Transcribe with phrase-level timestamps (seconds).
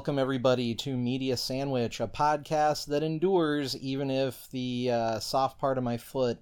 [0.00, 5.76] welcome everybody to Media Sandwich, a podcast that endures even if the uh, soft part
[5.76, 6.38] of my foot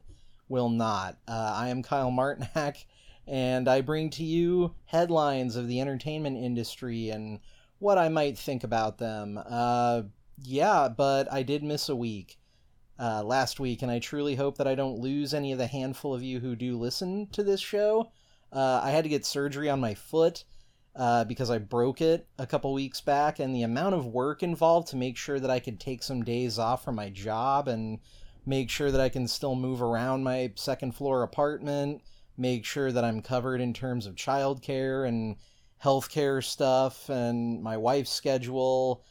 [0.49, 1.19] will not.
[1.27, 2.85] Uh, I am Kyle Martinak,
[3.27, 7.41] and I bring to you headlines of the entertainment industry and
[7.81, 9.41] what I might think about them.
[9.45, 10.03] Uh,
[10.41, 12.39] yeah, but I did miss a week
[12.97, 16.15] uh, last week, and I truly hope that I don't lose any of the handful
[16.15, 18.13] of you who do listen to this show.
[18.53, 20.45] Uh, I had to get surgery on my foot
[20.99, 24.89] uh, because I broke it a couple weeks back, and the amount of work involved
[24.89, 28.01] to make sure that I could take some days off from my job and
[28.45, 32.03] make sure that I can still move around my second floor apartment,
[32.37, 35.37] make sure that I'm covered in terms of childcare and
[35.83, 39.05] healthcare stuff and my wife's schedule.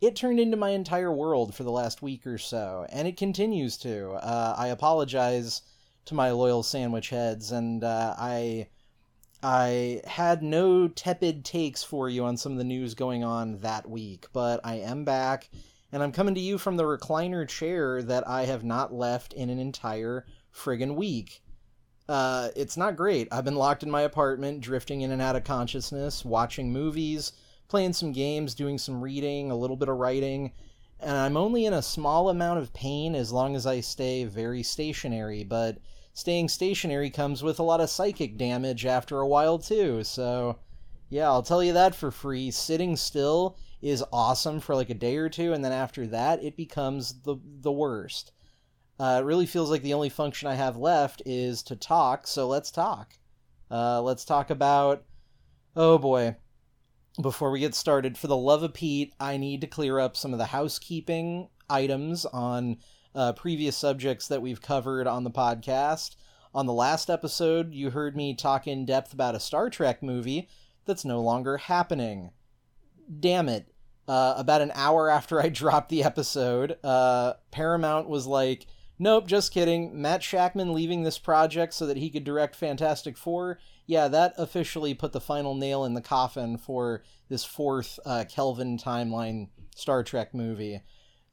[0.00, 3.76] It turned into my entire world for the last week or so, and it continues
[3.78, 4.12] to.
[4.12, 5.60] Uh, I apologize
[6.06, 8.68] to my loyal sandwich heads, and uh, I
[9.46, 13.86] I had no tepid takes for you on some of the news going on that
[13.86, 15.50] week, but I am back,
[15.92, 19.50] and I'm coming to you from the recliner chair that I have not left in
[19.50, 21.42] an entire friggin' week.
[22.08, 23.28] Uh, it's not great.
[23.30, 27.32] I've been locked in my apartment, drifting in and out of consciousness, watching movies,
[27.68, 30.52] playing some games, doing some reading, a little bit of writing,
[31.00, 34.62] and I'm only in a small amount of pain as long as I stay very
[34.62, 35.76] stationary, but
[36.14, 40.02] staying stationary comes with a lot of psychic damage after a while too.
[40.04, 40.58] So,
[41.10, 42.50] yeah, I'll tell you that for free.
[42.50, 46.56] Sitting still is awesome for like a day or two, and then after that, it
[46.56, 48.32] becomes the the worst.
[48.98, 52.26] Uh, it really feels like the only function I have left is to talk.
[52.26, 53.14] So let's talk.
[53.70, 55.04] Uh, let's talk about.
[55.76, 56.36] Oh boy.
[57.20, 60.32] Before we get started, for the love of Pete, I need to clear up some
[60.32, 62.78] of the housekeeping items on
[63.14, 66.16] uh, previous subjects that we've covered on the podcast.
[66.54, 70.48] On the last episode, you heard me talk in depth about a Star Trek movie
[70.84, 72.30] that's no longer happening.
[73.20, 73.68] Damn it.
[74.06, 78.66] Uh, about an hour after I dropped the episode, uh, Paramount was like,
[78.98, 80.00] Nope, just kidding.
[80.00, 83.58] Matt Shakman leaving this project so that he could direct Fantastic Four.
[83.86, 88.78] Yeah, that officially put the final nail in the coffin for this fourth uh, Kelvin
[88.78, 90.80] timeline Star Trek movie.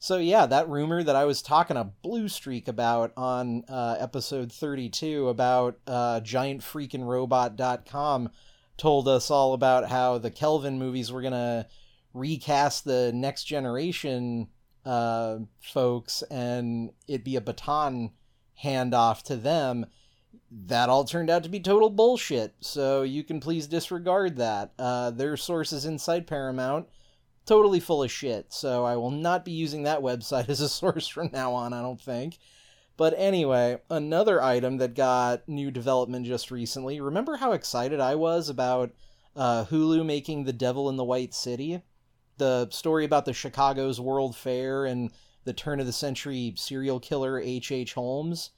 [0.03, 4.51] So yeah, that rumor that I was talking a blue streak about on uh, episode
[4.51, 8.29] 32 about uh, giantfreakinrobot.com
[8.77, 11.67] told us all about how the Kelvin movies were going to
[12.15, 14.47] recast the next generation
[14.85, 18.09] uh, folks and it'd be a baton
[18.63, 19.85] handoff to them.
[20.49, 22.55] That all turned out to be total bullshit.
[22.59, 24.73] So you can please disregard that.
[24.79, 26.87] Uh, their sources inside Paramount
[27.45, 28.53] totally full of shit.
[28.53, 31.81] So I will not be using that website as a source from now on, I
[31.81, 32.37] don't think.
[32.97, 37.01] But anyway, another item that got new development just recently.
[37.01, 38.91] Remember how excited I was about
[39.35, 41.81] uh, Hulu making The Devil in the White City?
[42.37, 45.11] The story about the Chicago's World Fair and
[45.45, 47.71] the turn of the century serial killer H.H.
[47.71, 47.93] H.
[47.93, 48.51] Holmes.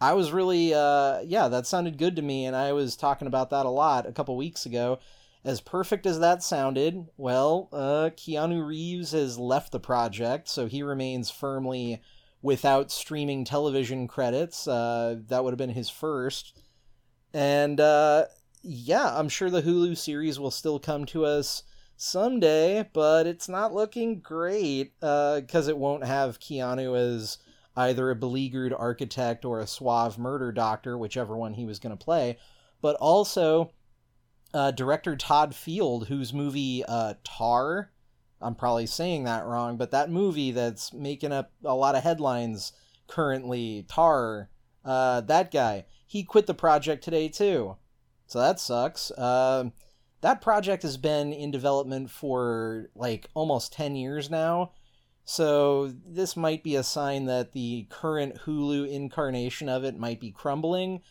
[0.00, 3.50] I was really, uh, yeah, that sounded good to me, and I was talking about
[3.50, 5.00] that a lot a couple weeks ago.
[5.44, 10.82] As perfect as that sounded, well, uh, Keanu Reeves has left the project, so he
[10.82, 12.02] remains firmly
[12.42, 14.66] without streaming television credits.
[14.66, 16.60] Uh, that would have been his first.
[17.32, 18.24] And uh,
[18.62, 21.62] yeah, I'm sure the Hulu series will still come to us
[21.96, 27.38] someday, but it's not looking great because uh, it won't have Keanu as
[27.76, 32.04] either a beleaguered architect or a suave murder doctor, whichever one he was going to
[32.04, 32.38] play.
[32.80, 33.72] But also,
[34.54, 37.90] uh, director Todd Field, whose movie uh, Tar,
[38.40, 42.72] I'm probably saying that wrong, but that movie that's making up a lot of headlines
[43.06, 44.48] currently, Tar,
[44.84, 47.76] uh, that guy, he quit the project today too.
[48.26, 49.10] So that sucks.
[49.10, 49.70] Uh,
[50.20, 54.72] that project has been in development for like almost 10 years now.
[55.24, 60.30] So this might be a sign that the current Hulu incarnation of it might be
[60.30, 61.02] crumbling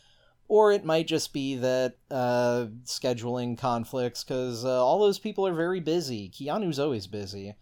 [0.48, 5.54] or it might just be that uh, scheduling conflicts because uh, all those people are
[5.54, 6.30] very busy.
[6.30, 7.56] Keanu's always busy.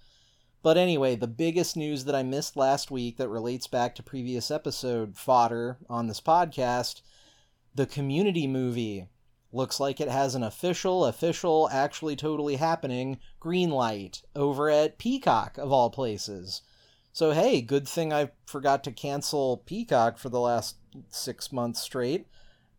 [0.61, 4.49] But anyway, the biggest news that I missed last week that relates back to previous
[4.49, 7.01] episode fodder on this podcast
[7.75, 9.07] the community movie.
[9.51, 15.57] Looks like it has an official, official, actually totally happening green light over at Peacock,
[15.57, 16.61] of all places.
[17.13, 20.77] So, hey, good thing I forgot to cancel Peacock for the last
[21.09, 22.27] six months straight.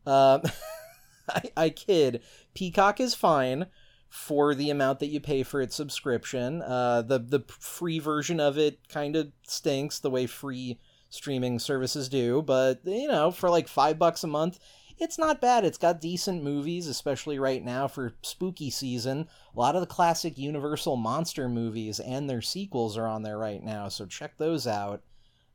[0.07, 0.43] Um,
[1.29, 2.23] I, I kid.
[2.55, 3.67] Peacock is fine
[4.09, 6.63] for the amount that you pay for its subscription.
[6.63, 10.79] Uh, the the free version of it kind of stinks the way free
[11.11, 14.59] streaming services do, but you know, for like five bucks a month,
[14.99, 15.65] it's not bad.
[15.65, 19.29] It's got decent movies, especially right now for spooky season.
[19.55, 23.63] A lot of the classic Universal monster movies and their sequels are on there right
[23.63, 25.03] now, so check those out.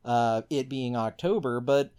[0.04, 1.92] Uh, it being October, but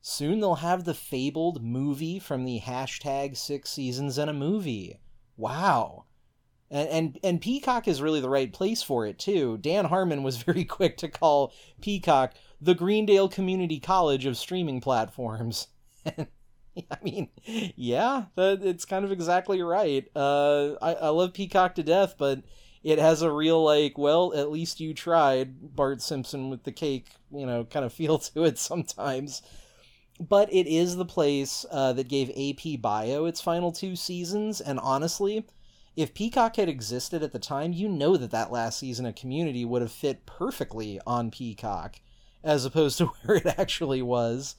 [0.00, 4.98] soon they'll have the fabled movie from the hashtag six seasons and a movie.
[5.36, 6.04] Wow.
[6.70, 9.58] And, and and Peacock is really the right place for it too.
[9.58, 15.68] Dan Harmon was very quick to call Peacock the Greendale Community College of streaming platforms.
[16.06, 17.28] I mean,
[17.76, 20.06] yeah, that it's kind of exactly right.
[20.14, 22.42] Uh, I, I love Peacock to death, but
[22.82, 27.08] it has a real like, well, at least you tried Bart Simpson with the cake,
[27.32, 29.42] you know, kind of feel to it sometimes.
[30.20, 34.78] But it is the place uh, that gave AP Bio its final two seasons, and
[34.78, 35.46] honestly,
[35.96, 39.64] if Peacock had existed at the time, you know that that last season of Community
[39.64, 42.02] would have fit perfectly on Peacock,
[42.44, 44.56] as opposed to where it actually was.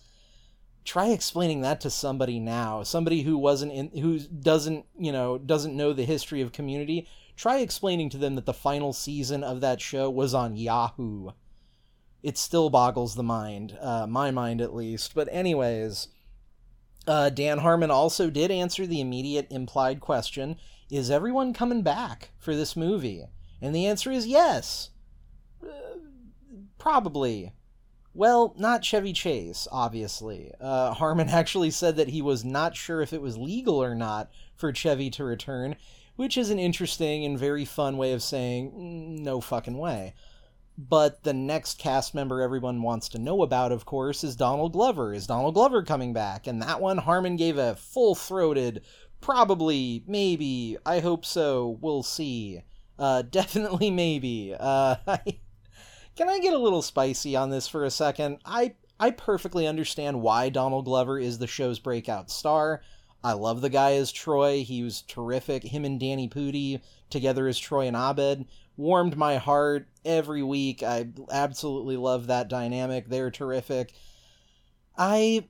[0.84, 5.78] Try explaining that to somebody now somebody who wasn't in who doesn't you know doesn't
[5.78, 7.08] know the history of community.
[7.36, 11.34] Try explaining to them that the final season of that show was on yahoo
[12.24, 16.08] it still boggles the mind uh, my mind at least but anyways
[17.08, 20.56] uh, dan harmon also did answer the immediate implied question
[20.90, 23.26] is everyone coming back for this movie
[23.62, 24.90] and the answer is yes
[25.64, 25.98] uh,
[26.78, 27.54] probably
[28.14, 30.52] well, not Chevy Chase, obviously.
[30.60, 34.30] Uh, Harmon actually said that he was not sure if it was legal or not
[34.56, 35.76] for Chevy to return,
[36.16, 40.14] which is an interesting and very fun way of saying, mm, no fucking way.
[40.78, 45.14] But the next cast member everyone wants to know about, of course, is Donald Glover.
[45.14, 46.48] Is Donald Glover coming back?
[46.48, 48.82] And that one, Harmon gave a full throated,
[49.20, 52.64] probably, maybe, I hope so, we'll see.
[52.98, 54.56] Uh, definitely maybe.
[54.58, 54.96] Uh,
[56.16, 58.40] can I get a little spicy on this for a second?
[58.46, 62.82] I I perfectly understand why Donald Glover is the show's breakout star.
[63.24, 64.64] I love the guy as Troy.
[64.64, 65.64] He was terrific.
[65.64, 68.46] Him and Danny Pudi together as Troy and Abed
[68.78, 70.82] warmed my heart every week.
[70.82, 73.08] I absolutely love that dynamic.
[73.08, 73.94] They're terrific.
[74.98, 75.48] I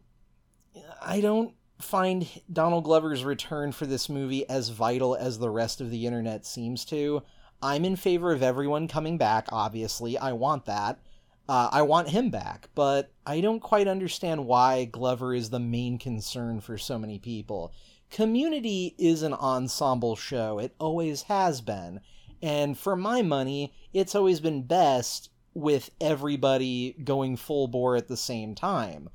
[1.02, 5.90] I don't find Donald Glover's return for this movie as vital as the rest of
[5.90, 7.24] the internet seems to.
[7.62, 10.18] I'm in favor of everyone coming back, obviously.
[10.18, 11.00] I want that.
[11.50, 15.98] Uh, I want him back, but I don't quite understand why Glover is the main
[15.98, 17.74] concern for so many people.
[18.10, 22.02] Community is an ensemble show, it always has been.
[22.42, 28.18] And for my money, it's always been best with everybody going full bore at the
[28.18, 29.10] same time.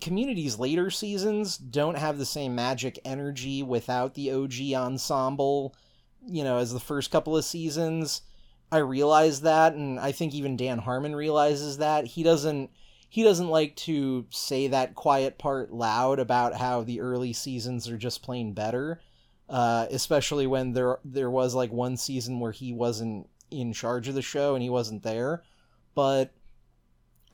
[0.00, 5.74] Community's later seasons don't have the same magic energy without the OG ensemble
[6.26, 8.22] you know, as the first couple of seasons.
[8.72, 12.06] I realize that, and I think even Dan Harmon realizes that.
[12.06, 12.70] He doesn't
[13.10, 17.98] he doesn't like to say that quiet part loud about how the early seasons are
[17.98, 19.02] just plain better.
[19.50, 24.14] Uh, especially when there there was like one season where he wasn't in charge of
[24.14, 25.42] the show and he wasn't there.
[25.94, 26.32] But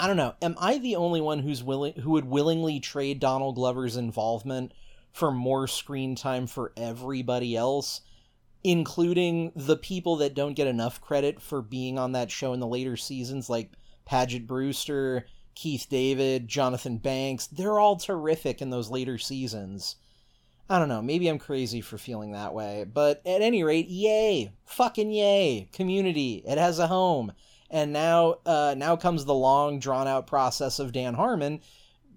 [0.00, 0.34] I don't know.
[0.42, 4.72] Am I the only one who's willing who would willingly trade Donald Glover's involvement
[5.12, 8.00] for more screen time for everybody else?
[8.64, 12.66] Including the people that don't get enough credit for being on that show in the
[12.66, 13.72] later seasons, like
[14.04, 17.46] Paget Brewster, Keith David, Jonathan Banks.
[17.46, 19.96] They're all terrific in those later seasons.
[20.70, 24.52] I don't know, maybe I'm crazy for feeling that way, but at any rate, yay!
[24.66, 25.68] Fucking yay!
[25.72, 27.32] Community, it has a home.
[27.70, 31.60] And now, uh, now comes the long, drawn out process of Dan Harmon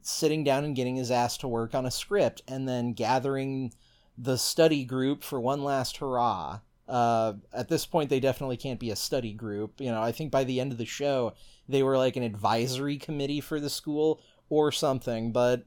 [0.02, 3.74] sitting down and getting his ass to work on a script, and then gathering
[4.22, 6.60] the study group for one last hurrah.
[6.88, 9.80] Uh, at this point, they definitely can't be a study group.
[9.80, 11.34] You know, I think by the end of the show,
[11.68, 15.32] they were like an advisory committee for the school or something.
[15.32, 15.66] But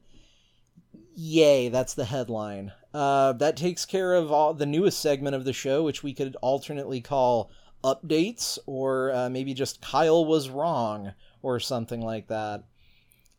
[1.16, 2.72] yay, that's the headline.
[2.92, 6.36] Uh, that takes care of all the newest segment of the show, which we could
[6.42, 7.50] alternately call
[7.82, 12.64] updates or uh, maybe just Kyle was wrong or something like that.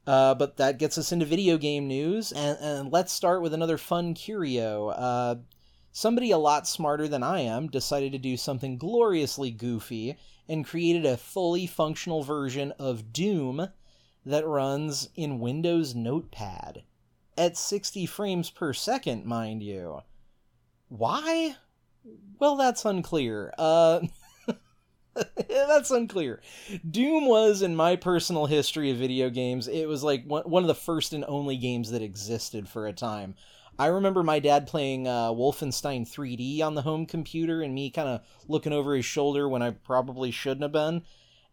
[0.07, 3.77] Uh, but that gets us into video game news, and, and let's start with another
[3.77, 4.89] fun curio.
[4.89, 5.35] Uh,
[5.91, 10.15] somebody a lot smarter than I am decided to do something gloriously goofy
[10.47, 13.69] and created a fully functional version of Doom
[14.25, 16.83] that runs in Windows Notepad.
[17.37, 20.01] At 60 frames per second, mind you.
[20.87, 21.55] Why?
[22.39, 23.53] Well, that's unclear.
[23.57, 24.01] Uh.
[25.49, 26.41] That's unclear.
[26.89, 30.75] Doom was, in my personal history of video games, it was like one, of the
[30.75, 33.35] first and only games that existed for a time.
[33.77, 38.07] I remember my dad playing uh, Wolfenstein 3D on the home computer and me kind
[38.07, 41.03] of looking over his shoulder when I probably shouldn't have been.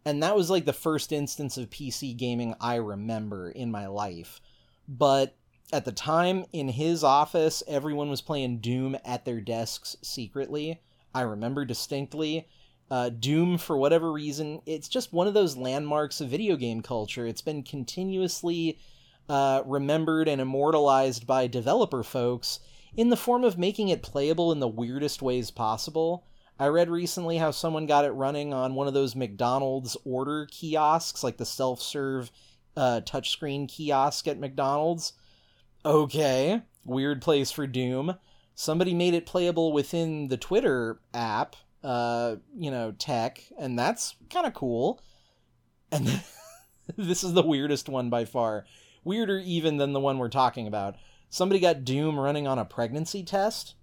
[0.04, 4.40] And that was like the first instance of PC gaming I remember in my life.
[4.88, 5.36] But
[5.72, 10.80] at the time in his office, everyone was playing Doom at their desks secretly.
[11.14, 12.46] I remember distinctly.
[12.90, 17.26] Uh, Doom, for whatever reason, it's just one of those landmarks of video game culture.
[17.26, 18.78] It's been continuously
[19.28, 22.60] uh, remembered and immortalized by developer folks
[22.96, 26.26] in the form of making it playable in the weirdest ways possible.
[26.58, 31.24] I read recently how someone got it running on one of those McDonald's order kiosks,
[31.24, 32.30] like the self serve
[32.76, 35.14] uh, touchscreen kiosk at McDonald's.
[35.84, 38.16] Okay, weird place for Doom.
[38.54, 44.46] Somebody made it playable within the Twitter app, uh, you know, tech, and that's kind
[44.46, 45.00] of cool.
[45.90, 46.06] And
[46.96, 48.64] this is the weirdest one by far.
[49.04, 50.96] Weirder even than the one we're talking about.
[51.28, 53.74] Somebody got Doom running on a pregnancy test.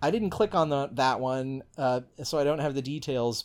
[0.00, 3.44] I didn't click on the, that one, uh, so I don't have the details.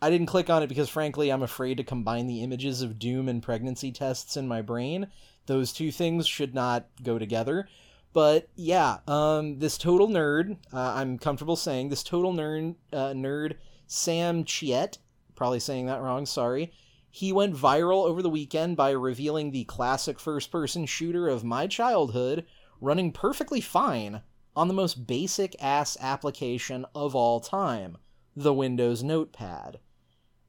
[0.00, 3.28] I didn't click on it because, frankly, I'm afraid to combine the images of Doom
[3.28, 5.06] and pregnancy tests in my brain.
[5.46, 7.68] Those two things should not go together.
[8.12, 13.54] But yeah, um, this total nerd, uh, I'm comfortable saying, this total nerd, uh, nerd
[13.86, 14.98] Sam Chiet,
[15.34, 16.72] probably saying that wrong, sorry.
[17.10, 21.66] He went viral over the weekend by revealing the classic first person shooter of my
[21.66, 22.46] childhood
[22.80, 24.22] running perfectly fine
[24.56, 27.96] on the most basic ass application of all time,
[28.36, 29.78] the Windows Notepad.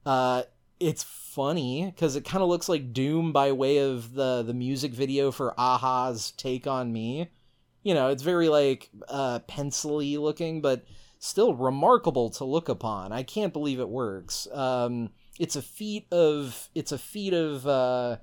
[0.04, 0.42] Uh,
[0.80, 4.92] it's funny because it kind of looks like Doom by way of the the music
[4.92, 7.30] video for a-ha's Take on Me.
[7.84, 10.84] You know, it's very like uh, pencily looking, but
[11.18, 13.12] still remarkable to look upon.
[13.12, 14.48] I can't believe it works.
[14.52, 18.16] Um, it's a feat of it's a feat of uh,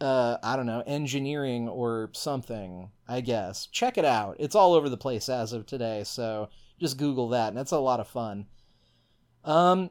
[0.00, 2.90] uh, I don't know engineering or something.
[3.08, 4.36] I guess check it out.
[4.38, 7.78] It's all over the place as of today, so just Google that, and that's a
[7.78, 8.46] lot of fun.
[9.44, 9.90] Um,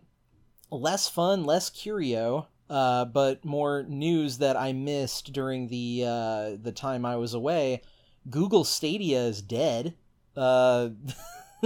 [0.72, 6.74] less fun, less curio, uh, but more news that I missed during the uh, the
[6.74, 7.82] time I was away.
[8.30, 9.94] Google Stadia is dead.
[10.36, 10.90] Uh,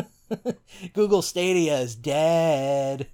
[0.93, 3.07] Google Stadia is dead.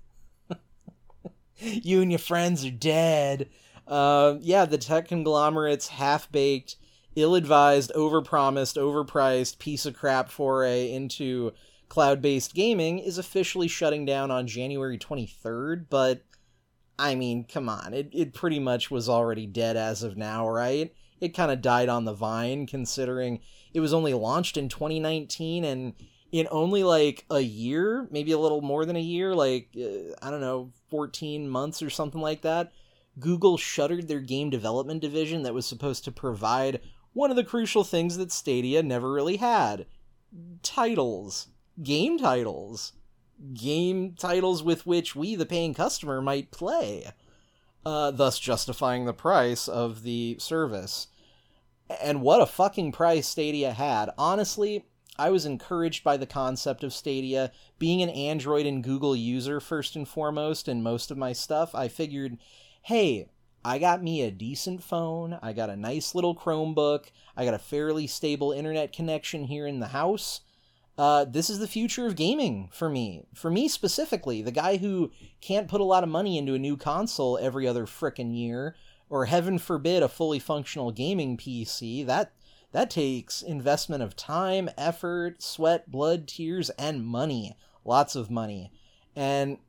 [1.57, 3.49] you and your friends are dead.
[3.87, 6.75] Uh, yeah, the tech conglomerate's half baked,
[7.15, 11.53] ill advised, overpromised, overpriced piece of crap foray into
[11.89, 16.23] cloud based gaming is officially shutting down on January 23rd, but
[16.99, 20.93] I mean, come on, it, it pretty much was already dead as of now, right?
[21.19, 23.39] It kind of died on the vine considering
[23.73, 25.93] it was only launched in 2019 and
[26.31, 30.29] in only like a year, maybe a little more than a year, like, uh, I
[30.29, 32.71] don't know, 14 months or something like that,
[33.19, 36.81] Google shuttered their game development division that was supposed to provide
[37.13, 39.85] one of the crucial things that Stadia never really had
[40.61, 41.47] titles
[41.83, 42.93] game titles.
[43.53, 47.11] Game titles with which we, the paying customer, might play,
[47.87, 51.07] uh, thus justifying the price of the service.
[52.03, 54.09] And what a fucking price Stadia had.
[54.17, 54.83] Honestly,
[55.17, 57.49] I was encouraged by the concept of Stadia.
[57.79, 61.87] Being an Android and Google user, first and foremost, in most of my stuff, I
[61.87, 62.37] figured,
[62.81, 63.29] hey,
[63.63, 67.05] I got me a decent phone, I got a nice little Chromebook,
[67.37, 70.41] I got a fairly stable internet connection here in the house
[70.97, 73.23] uh, this is the future of gaming for me.
[73.33, 75.11] For me specifically, the guy who
[75.41, 78.75] can't put a lot of money into a new console every other frickin' year,
[79.09, 82.33] or heaven forbid a fully functional gaming PC, that
[82.71, 87.55] that takes investment of time, effort, sweat, blood, tears, and money.
[87.85, 88.71] Lots of money.
[89.15, 89.59] And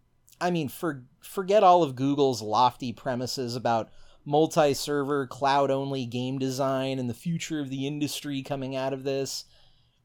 [0.40, 3.90] I mean, for forget all of Google's lofty premises about
[4.24, 9.44] multi-server, cloud-only game design and the future of the industry coming out of this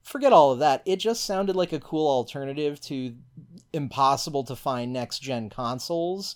[0.04, 0.84] forget all of that.
[0.86, 3.16] It just sounded like a cool alternative to
[3.72, 6.36] impossible to find next gen consoles,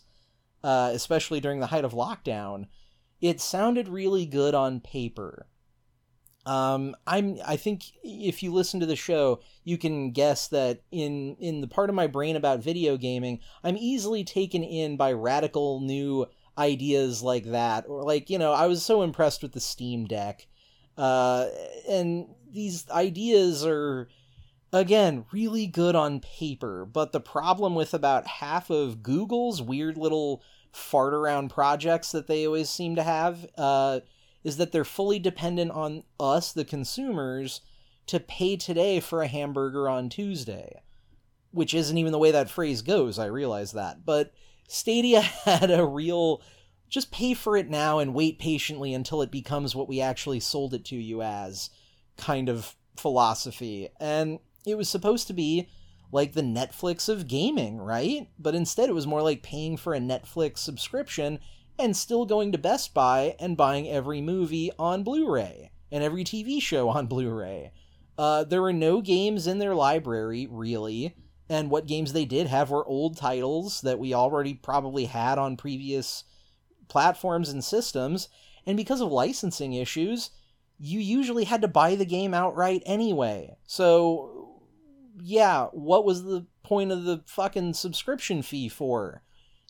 [0.63, 2.67] uh, especially during the height of lockdown.
[3.21, 5.47] It sounded really good on paper.
[6.45, 7.37] Um, I'm.
[7.45, 11.67] I think if you listen to the show, you can guess that in in the
[11.67, 17.21] part of my brain about video gaming, I'm easily taken in by radical new ideas
[17.21, 20.47] like that, or like you know, I was so impressed with the Steam Deck
[20.97, 21.47] uh,
[21.87, 24.07] and these ideas are,
[24.71, 30.43] again, really good on paper, but the problem with about half of Google's weird little
[30.71, 34.01] fart around projects that they always seem to have uh,
[34.43, 37.61] is that they're fully dependent on us, the consumers,
[38.05, 40.81] to pay today for a hamburger on Tuesday.
[41.51, 44.05] Which isn't even the way that phrase goes, I realize that.
[44.05, 44.33] But
[44.67, 46.41] Stadia had a real
[46.89, 50.73] just pay for it now and wait patiently until it becomes what we actually sold
[50.73, 51.69] it to you as
[52.17, 53.89] kind of philosophy.
[53.99, 55.69] And it was supposed to be
[56.11, 58.27] like the Netflix of gaming, right?
[58.39, 61.39] But instead it was more like paying for a Netflix subscription
[61.79, 65.71] and still going to Best Buy and buying every movie on Blu ray.
[65.91, 67.71] and every TV show on Blu ray.
[68.17, 71.15] Uh, there were no games in their library, really,
[71.49, 75.55] and what games they did have were old titles that we already probably had on
[75.55, 76.23] previous
[76.87, 78.27] platforms and systems,
[78.65, 80.31] and because of licensing issues,
[80.79, 83.57] you usually had to buy the game outright anyway.
[83.65, 84.61] So,
[85.21, 89.23] yeah, what was the point of the fucking subscription fee for?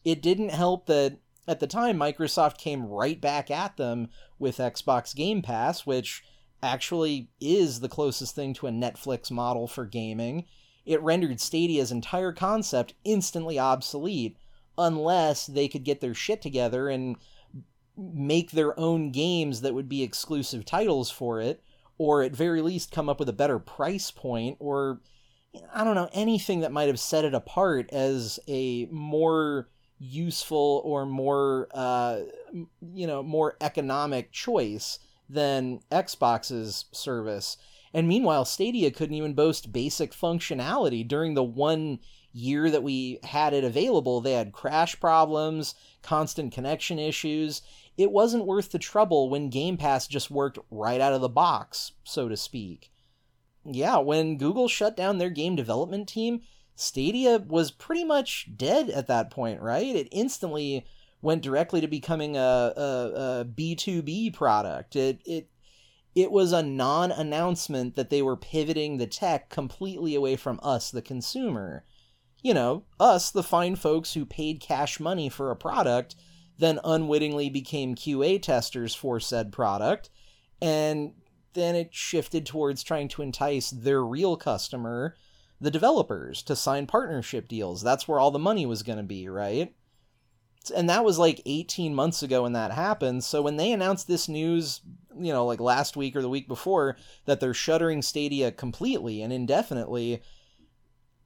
[0.03, 5.15] It didn't help that at the time Microsoft came right back at them with Xbox
[5.15, 6.23] Game Pass, which
[6.61, 10.45] actually is the closest thing to a Netflix model for gaming.
[10.85, 14.37] It rendered Stadia's entire concept instantly obsolete
[14.77, 17.17] unless they could get their shit together and
[17.97, 21.63] make their own games that would be exclusive titles for it,
[21.97, 25.01] or at very least come up with a better price point, or
[25.73, 31.05] I don't know, anything that might have set it apart as a more useful or
[31.05, 32.19] more, uh,
[32.93, 37.57] you know, more economic choice than Xbox's service.
[37.93, 41.99] And meanwhile, Stadia couldn't even boast basic functionality during the one
[42.33, 44.21] year that we had it available.
[44.21, 47.61] They had crash problems, constant connection issues.
[47.97, 51.93] It wasn't worth the trouble when Game Pass just worked right out of the box,
[52.03, 52.91] so to speak.
[53.65, 56.41] Yeah, when Google shut down their game development team,
[56.75, 59.95] Stadia was pretty much dead at that point, right?
[59.95, 60.85] It instantly
[61.21, 64.95] went directly to becoming a, a, a B2B product.
[64.95, 65.49] It, it,
[66.15, 70.91] it was a non announcement that they were pivoting the tech completely away from us,
[70.91, 71.83] the consumer.
[72.47, 76.15] You know, us, the fine folks who paid cash money for a product,
[76.57, 80.09] then unwittingly became QA testers for said product.
[80.61, 81.11] And
[81.55, 85.17] then it shifted towards trying to entice their real customer,
[85.59, 87.81] the developers, to sign partnership deals.
[87.81, 89.75] That's where all the money was going to be, right?
[90.75, 93.23] and that was like 18 months ago when that happened.
[93.23, 94.81] So when they announced this news,
[95.19, 99.31] you know, like last week or the week before, that they're shuttering Stadia completely and
[99.31, 100.21] indefinitely,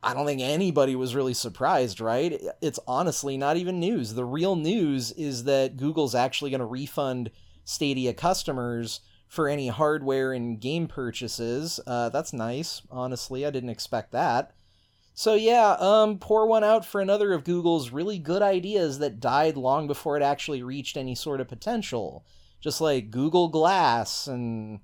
[0.04, 2.40] I don't think anybody was really surprised, right?
[2.62, 4.14] It's honestly not even news.
[4.14, 7.30] The real news is that Google's actually going to refund
[7.64, 11.80] Stadia customers for any hardware and game purchases.
[11.86, 13.46] Uh, that's nice, honestly.
[13.46, 14.54] I didn't expect that.
[15.14, 19.56] So yeah, um, pour one out for another of Google's really good ideas that died
[19.56, 22.26] long before it actually reached any sort of potential.
[22.60, 24.80] Just like Google Glass and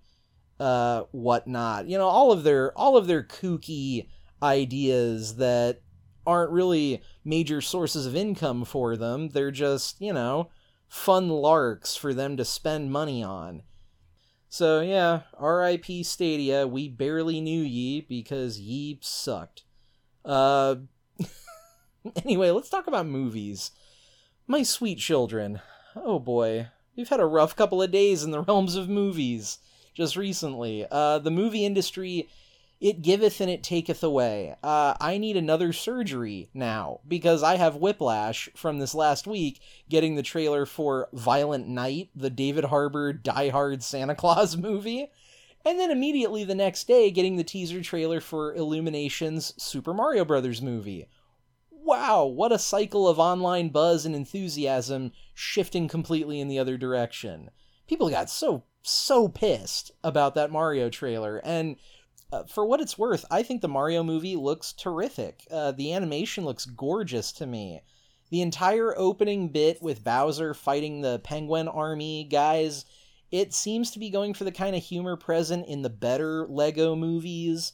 [0.59, 1.87] uh, whatnot.
[1.87, 4.07] You know, all of their all of their kooky
[4.41, 5.81] ideas that
[6.25, 9.29] aren't really major sources of income for them.
[9.29, 10.49] They're just, you know,
[10.87, 13.63] fun larks for them to spend money on.
[14.49, 16.03] So yeah, R.I.P.
[16.03, 19.63] Stadia, we barely knew ye because ye sucked.
[20.23, 20.75] Uh,
[22.23, 23.71] anyway, let's talk about movies.
[24.47, 25.61] My sweet children.
[25.95, 29.59] Oh boy, we've had a rough couple of days in the realms of movies
[29.93, 30.85] just recently.
[30.89, 32.29] Uh, the movie industry,
[32.79, 34.55] it giveth and it taketh away.
[34.63, 39.59] Uh, I need another surgery now because I have whiplash from this last week
[39.89, 45.09] getting the trailer for Violent Night, the David Harbour Die Hard Santa Claus movie
[45.67, 50.61] and then immediately the next day getting the teaser trailer for Illumination's Super Mario Bros.
[50.61, 51.09] movie.
[51.69, 57.49] Wow, what a cycle of online buzz and enthusiasm shifting completely in the other direction.
[57.85, 61.75] People got so, so pissed about that Mario trailer, and
[62.31, 65.45] uh, for what it's worth, I think the Mario movie looks terrific.
[65.49, 67.81] Uh, the animation looks gorgeous to me.
[68.29, 72.85] The entire opening bit with Bowser fighting the Penguin Army guys
[73.31, 76.95] it seems to be going for the kind of humor present in the better Lego
[76.95, 77.73] movies.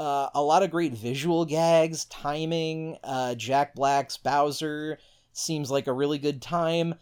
[0.00, 2.96] Uh, a lot of great visual gags, timing.
[3.04, 4.98] Uh, Jack Black's Bowser
[5.32, 6.94] seems like a really good time.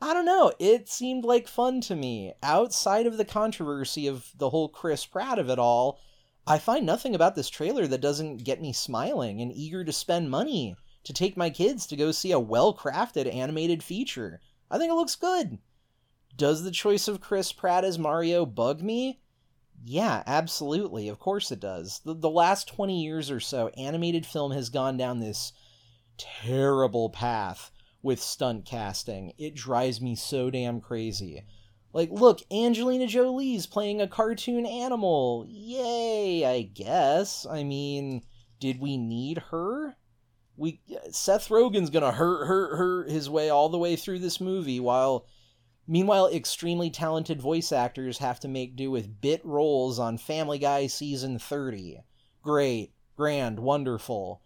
[0.00, 0.52] I don't know.
[0.58, 2.32] It seemed like fun to me.
[2.42, 6.00] Outside of the controversy of the whole Chris Pratt of it all,
[6.46, 10.30] I find nothing about this trailer that doesn't get me smiling and eager to spend
[10.30, 14.40] money to take my kids to go see a well crafted animated feature.
[14.70, 15.58] I think it looks good.
[16.36, 19.20] Does the choice of Chris Pratt as Mario bug me?
[19.84, 21.08] Yeah, absolutely.
[21.08, 22.00] Of course it does.
[22.04, 25.52] The, the last 20 years or so, animated film has gone down this
[26.16, 27.70] terrible path
[28.02, 29.32] with stunt casting.
[29.38, 31.44] It drives me so damn crazy.
[31.92, 35.44] Like, look, Angelina Jolie's playing a cartoon animal.
[35.48, 37.46] Yay, I guess.
[37.46, 38.22] I mean,
[38.60, 39.96] did we need her?
[40.56, 44.78] We Seth Rogen's gonna hurt hurt hurt his way all the way through this movie
[44.78, 45.26] while
[45.92, 50.86] Meanwhile, extremely talented voice actors have to make do with bit roles on Family Guy
[50.86, 51.98] season 30.
[52.42, 54.40] Great, grand, wonderful.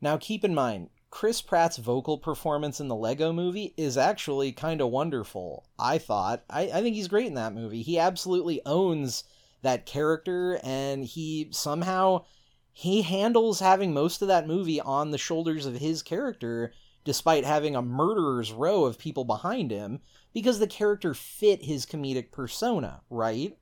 [0.00, 4.80] Now keep in mind, Chris Pratt's vocal performance in the Lego movie is actually kind
[4.80, 6.42] of wonderful, I thought.
[6.50, 7.82] I, I think he's great in that movie.
[7.82, 9.22] He absolutely owns
[9.62, 12.24] that character, and he somehow
[12.72, 16.72] he handles having most of that movie on the shoulders of his character
[17.04, 20.00] despite having a murderer's row of people behind him
[20.32, 23.56] because the character fit his comedic persona, right?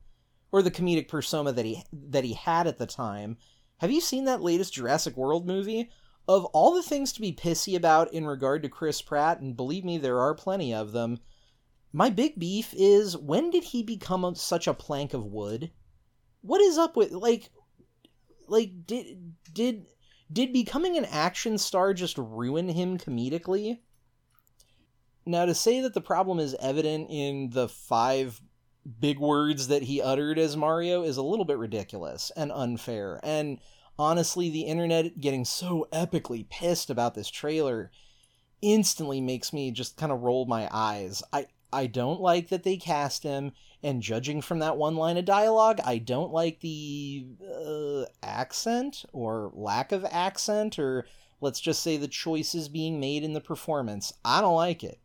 [0.51, 3.37] Or the comedic persona that he that he had at the time.
[3.77, 5.91] Have you seen that latest Jurassic World movie?
[6.27, 9.83] Of all the things to be pissy about in regard to Chris Pratt, and believe
[9.83, 11.19] me, there are plenty of them,
[11.91, 15.71] my big beef is when did he become such a plank of wood?
[16.41, 17.51] What is up with like
[18.47, 19.85] like did did
[20.31, 23.79] did becoming an action star just ruin him comedically?
[25.25, 28.41] Now to say that the problem is evident in the five
[28.99, 33.19] big words that he uttered as Mario is a little bit ridiculous and unfair.
[33.23, 33.59] And
[33.97, 37.91] honestly, the internet getting so epically pissed about this trailer
[38.61, 41.21] instantly makes me just kind of roll my eyes.
[41.31, 43.51] I I don't like that they cast him,
[43.81, 49.51] and judging from that one line of dialogue, I don't like the uh, accent or
[49.55, 51.07] lack of accent, or
[51.41, 54.13] let's just say the choices being made in the performance.
[54.23, 54.99] I don't like it.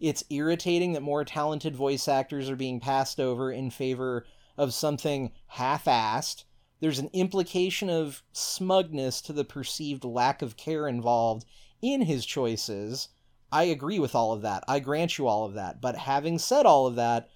[0.00, 4.26] It's irritating that more talented voice actors are being passed over in favor
[4.58, 6.44] of something half assed
[6.82, 11.44] there's an implication of smugness to the perceived lack of care involved
[11.80, 13.08] in his choices.
[13.52, 14.64] I agree with all of that.
[14.66, 15.80] I grant you all of that.
[15.80, 17.28] But having said all of that,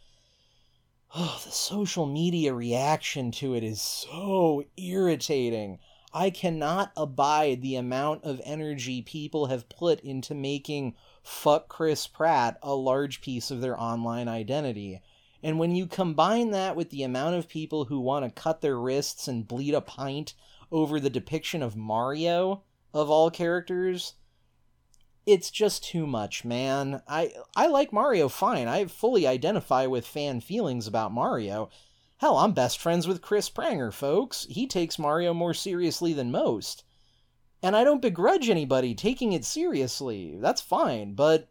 [1.15, 5.79] oh, the social media reaction to it is so irritating.
[6.13, 12.59] I cannot abide the amount of energy people have put into making fuck Chris Pratt
[12.65, 15.03] a large piece of their online identity.
[15.47, 18.81] And when you combine that with the amount of people who want to cut their
[18.81, 20.35] wrists and bleed a pint
[20.73, 24.15] over the depiction of Mario, of all characters,
[25.25, 27.01] it's just too much, man.
[27.07, 28.67] I I like Mario fine.
[28.67, 31.71] I fully identify with fan feelings about Mario.
[32.17, 34.49] Hell, I'm best friends with Chris Pranger, folks.
[34.51, 36.83] He takes Mario more seriously than most.
[37.63, 40.39] And I don't begrudge anybody taking it seriously.
[40.41, 41.49] That's fine, but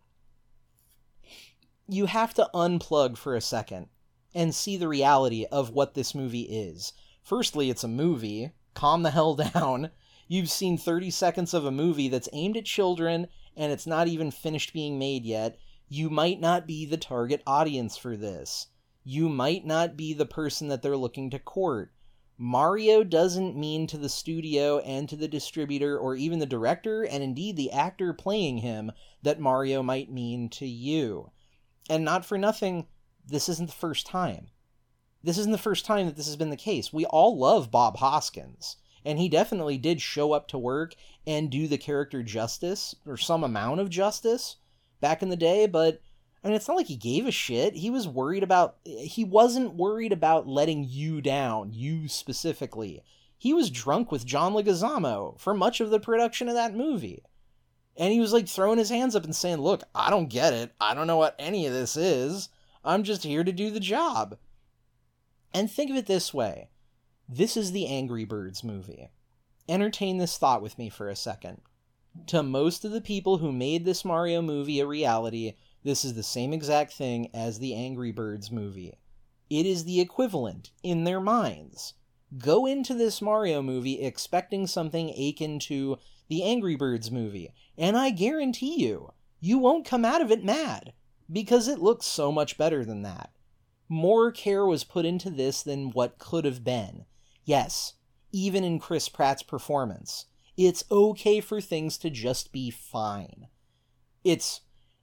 [1.87, 3.87] you have to unplug for a second
[4.33, 6.93] and see the reality of what this movie is.
[7.21, 8.51] Firstly, it's a movie.
[8.73, 9.91] Calm the hell down.
[10.27, 14.31] You've seen 30 seconds of a movie that's aimed at children and it's not even
[14.31, 15.57] finished being made yet.
[15.87, 18.67] You might not be the target audience for this.
[19.03, 21.93] You might not be the person that they're looking to court.
[22.37, 27.23] Mario doesn't mean to the studio and to the distributor or even the director, and
[27.23, 31.31] indeed the actor playing him, that Mario might mean to you.
[31.89, 32.87] And not for nothing,
[33.27, 34.47] this isn't the first time.
[35.23, 36.93] This isn't the first time that this has been the case.
[36.93, 40.95] We all love Bob Hoskins, and he definitely did show up to work
[41.25, 44.57] and do the character justice, or some amount of justice,
[45.01, 46.01] back in the day, but
[46.43, 47.73] I mean, it's not like he gave a shit.
[47.73, 53.01] He was worried about, he wasn't worried about letting you down, you specifically.
[53.35, 57.23] He was drunk with John Leguizamo for much of the production of that movie.
[57.97, 60.73] And he was like throwing his hands up and saying, Look, I don't get it.
[60.81, 62.49] I don't know what any of this is.
[62.83, 64.37] I'm just here to do the job.
[65.53, 66.69] And think of it this way
[67.27, 69.09] this is the Angry Birds movie.
[69.67, 71.61] Entertain this thought with me for a second.
[72.27, 75.53] To most of the people who made this Mario movie a reality,
[75.83, 78.99] this is the same exact thing as the Angry Birds movie.
[79.49, 81.93] It is the equivalent in their minds.
[82.37, 88.09] Go into this Mario movie expecting something akin to the Angry Birds movie, and I
[88.09, 90.93] guarantee you, you won't come out of it mad,
[91.31, 93.31] because it looks so much better than that.
[93.87, 97.05] More care was put into this than what could have been.
[97.43, 97.93] Yes,
[98.31, 100.25] even in Chris Pratt's performance,
[100.57, 103.47] it's okay for things to just be fine.
[104.23, 104.61] It's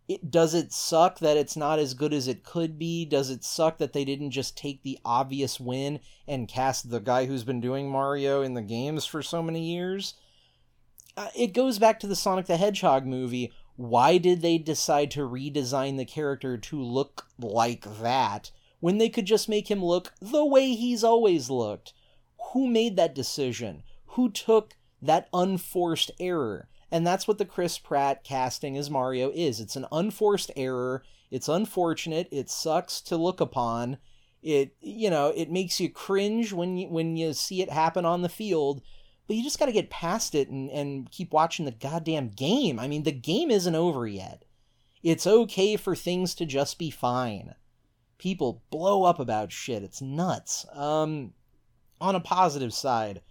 [0.09, 3.05] it does it suck that it's not as good as it could be?
[3.05, 7.27] Does it suck that they didn't just take the obvious win and cast the guy
[7.27, 10.15] who's been doing Mario in the games for so many years?
[11.17, 13.53] Uh, it goes back to the Sonic the Hedgehog movie.
[13.77, 19.27] Why did they decide to redesign the character to look like that when they could
[19.27, 21.93] just make him look the way he's always looked?
[22.53, 23.83] Who made that decision?
[24.09, 26.69] Who took that unforced error?
[26.91, 29.61] And that's what the Chris Pratt casting as Mario is.
[29.61, 31.03] It's an unforced error.
[31.31, 32.29] It's unfortunate.
[32.31, 33.97] It sucks to look upon.
[34.43, 38.21] It you know, it makes you cringe when you when you see it happen on
[38.21, 38.83] the field
[39.27, 42.79] but you just got to get past it and, and keep watching the goddamn game.
[42.79, 44.45] I mean, the game isn't over yet.
[45.03, 47.55] It's okay for things to just be fine.
[48.19, 49.83] People blow up about shit.
[49.83, 50.65] It's nuts.
[50.73, 51.33] Um,
[52.01, 53.23] on a positive side,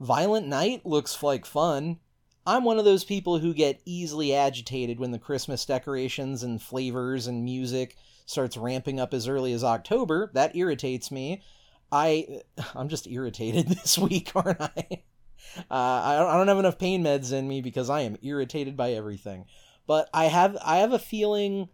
[0.00, 1.98] Violent Night looks like fun.
[2.46, 7.26] I'm one of those people who get easily agitated when the Christmas decorations and flavors
[7.26, 10.30] and music starts ramping up as early as October.
[10.34, 11.42] That irritates me.
[11.90, 12.42] I
[12.74, 15.02] I'm just irritated this week, aren't I?
[15.70, 19.46] Uh, I don't have enough pain meds in me because I am irritated by everything.
[19.86, 21.68] But I have I have a feeling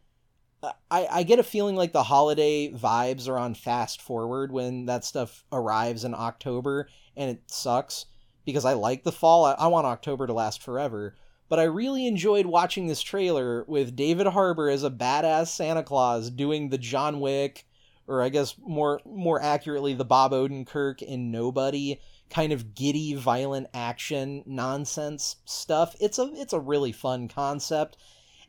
[0.91, 5.05] I, I get a feeling like the holiday vibes are on fast forward when that
[5.05, 8.07] stuff arrives in October and it sucks
[8.45, 9.47] because I like the fall.
[9.47, 11.15] I, I want October to last forever.
[11.49, 16.31] But I really enjoyed watching this trailer with David Harbour as a badass Santa Claus
[16.31, 17.67] doing the John Wick,
[18.07, 21.99] or I guess more more accurately, the Bob Odenkirk in Nobody
[22.31, 25.95] kind of giddy, violent action nonsense stuff.
[26.01, 27.97] It's a it's a really fun concept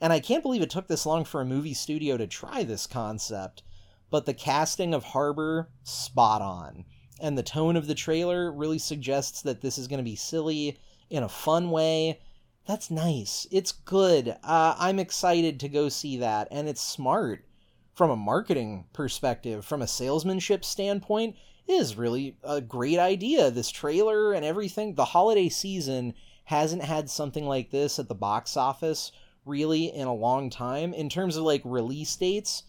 [0.01, 2.87] and I can't believe it took this long for a movie studio to try this
[2.87, 3.61] concept.
[4.09, 6.85] But the casting of Harbour, spot on.
[7.21, 10.79] And the tone of the trailer really suggests that this is going to be silly
[11.11, 12.19] in a fun way.
[12.65, 13.45] That's nice.
[13.51, 14.29] It's good.
[14.43, 16.47] Uh, I'm excited to go see that.
[16.49, 17.45] And it's smart
[17.93, 21.35] from a marketing perspective, from a salesmanship standpoint.
[21.67, 23.49] Is really a great idea.
[23.49, 24.95] This trailer and everything.
[24.95, 26.13] The holiday season
[26.45, 29.11] hasn't had something like this at the box office
[29.45, 30.93] really in a long time.
[30.93, 32.63] In terms of like release dates,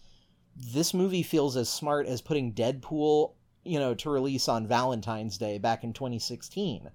[0.55, 5.57] this movie feels as smart as putting Deadpool, you know, to release on Valentine's Day
[5.57, 6.89] back in 2016.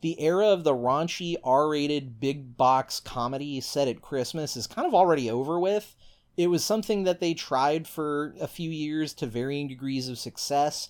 [0.00, 4.94] The era of the raunchy R-rated big box comedy set at Christmas is kind of
[4.94, 5.94] already over with.
[6.36, 10.88] It was something that they tried for a few years to varying degrees of success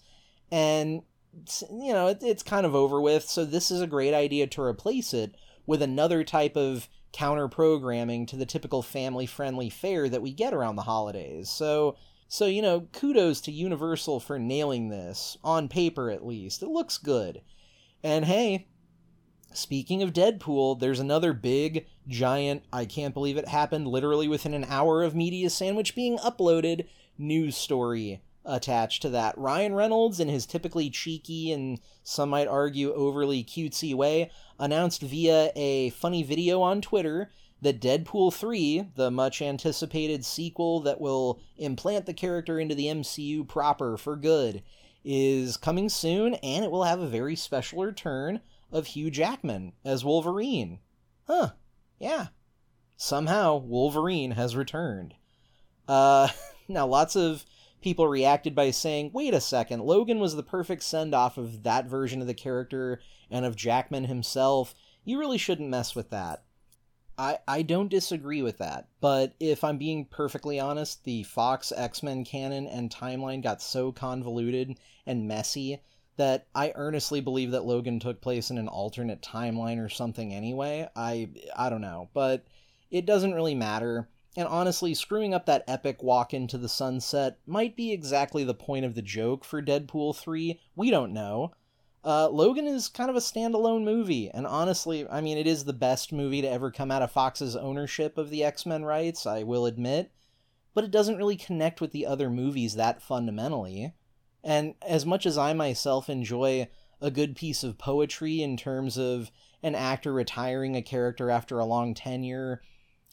[0.53, 1.03] and
[1.71, 4.63] you know, it, it's kind of over with, so this is a great idea to
[4.63, 5.35] replace it
[5.67, 10.53] with another type of counter programming to the typical family friendly fare that we get
[10.53, 11.49] around the holidays.
[11.49, 11.97] So,
[12.29, 16.63] so you know, kudos to Universal for nailing this on paper at least.
[16.63, 17.41] It looks good.
[18.03, 18.69] And hey,
[19.55, 24.67] speaking of Deadpool, there's another big, giant, I can't believe it happened literally within an
[24.69, 29.37] hour of Media Sandwich being uploaded news story attached to that.
[29.39, 35.51] Ryan Reynolds, in his typically cheeky and some might argue overly cutesy way, announced via
[35.55, 42.07] a funny video on Twitter that Deadpool 3, the much anticipated sequel that will implant
[42.07, 44.63] the character into the MCU proper for good,
[45.05, 50.05] is coming soon and it will have a very special return of Hugh Jackman as
[50.05, 50.81] Wolverine.
[51.27, 51.51] Huh.
[51.99, 52.29] Yeah.
[52.97, 55.15] Somehow Wolverine has returned.
[55.87, 56.29] Uh
[56.69, 57.45] now lots of
[57.83, 61.87] people reacted by saying, wait a second, Logan was the perfect send off of that
[61.87, 64.75] version of the character and of Jackman himself.
[65.05, 66.45] You really shouldn't mess with that.
[67.19, 72.03] I, I don't disagree with that, but if I'm being perfectly honest, the Fox X
[72.03, 75.81] Men canon and timeline got so convoluted and messy
[76.17, 80.89] that I earnestly believe that Logan took place in an alternate timeline or something anyway.
[80.97, 82.47] I I don't know, but
[82.91, 84.09] it doesn't really matter.
[84.37, 88.85] And honestly, screwing up that epic walk into the sunset might be exactly the point
[88.85, 90.59] of the joke for Deadpool 3.
[90.75, 91.53] We don't know.
[92.05, 95.73] Uh, Logan is kind of a standalone movie, and honestly, I mean, it is the
[95.73, 99.45] best movie to ever come out of Fox's ownership of the X Men rights, I
[99.45, 100.11] will admit,
[100.75, 103.93] but it doesn't really connect with the other movies that fundamentally.
[104.43, 106.69] And as much as I myself enjoy
[107.01, 109.31] a good piece of poetry in terms of
[109.63, 112.63] an actor retiring a character after a long tenure,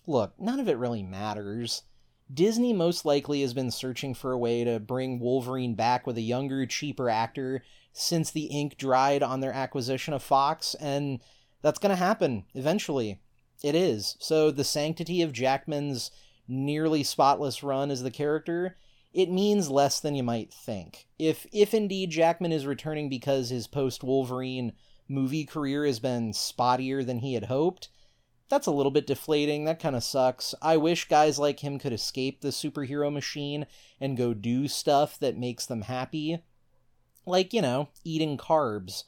[0.09, 1.83] Look, none of it really matters.
[2.33, 6.21] Disney most likely has been searching for a way to bring Wolverine back with a
[6.21, 7.61] younger, cheaper actor
[7.93, 11.19] since the ink dried on their acquisition of Fox, and
[11.61, 13.21] that's going to happen eventually.
[13.61, 14.15] It is.
[14.19, 16.09] So the sanctity of Jackman's
[16.47, 18.77] nearly spotless run as the character,
[19.13, 21.05] it means less than you might think.
[21.19, 24.73] If if indeed Jackman is returning because his post Wolverine
[25.07, 27.89] movie career has been spottier than he had hoped,
[28.49, 29.65] that's a little bit deflating.
[29.65, 30.55] That kind of sucks.
[30.61, 33.67] I wish guys like him could escape the superhero machine
[34.01, 36.39] and go do stuff that makes them happy.
[37.25, 39.03] Like, you know, eating carbs.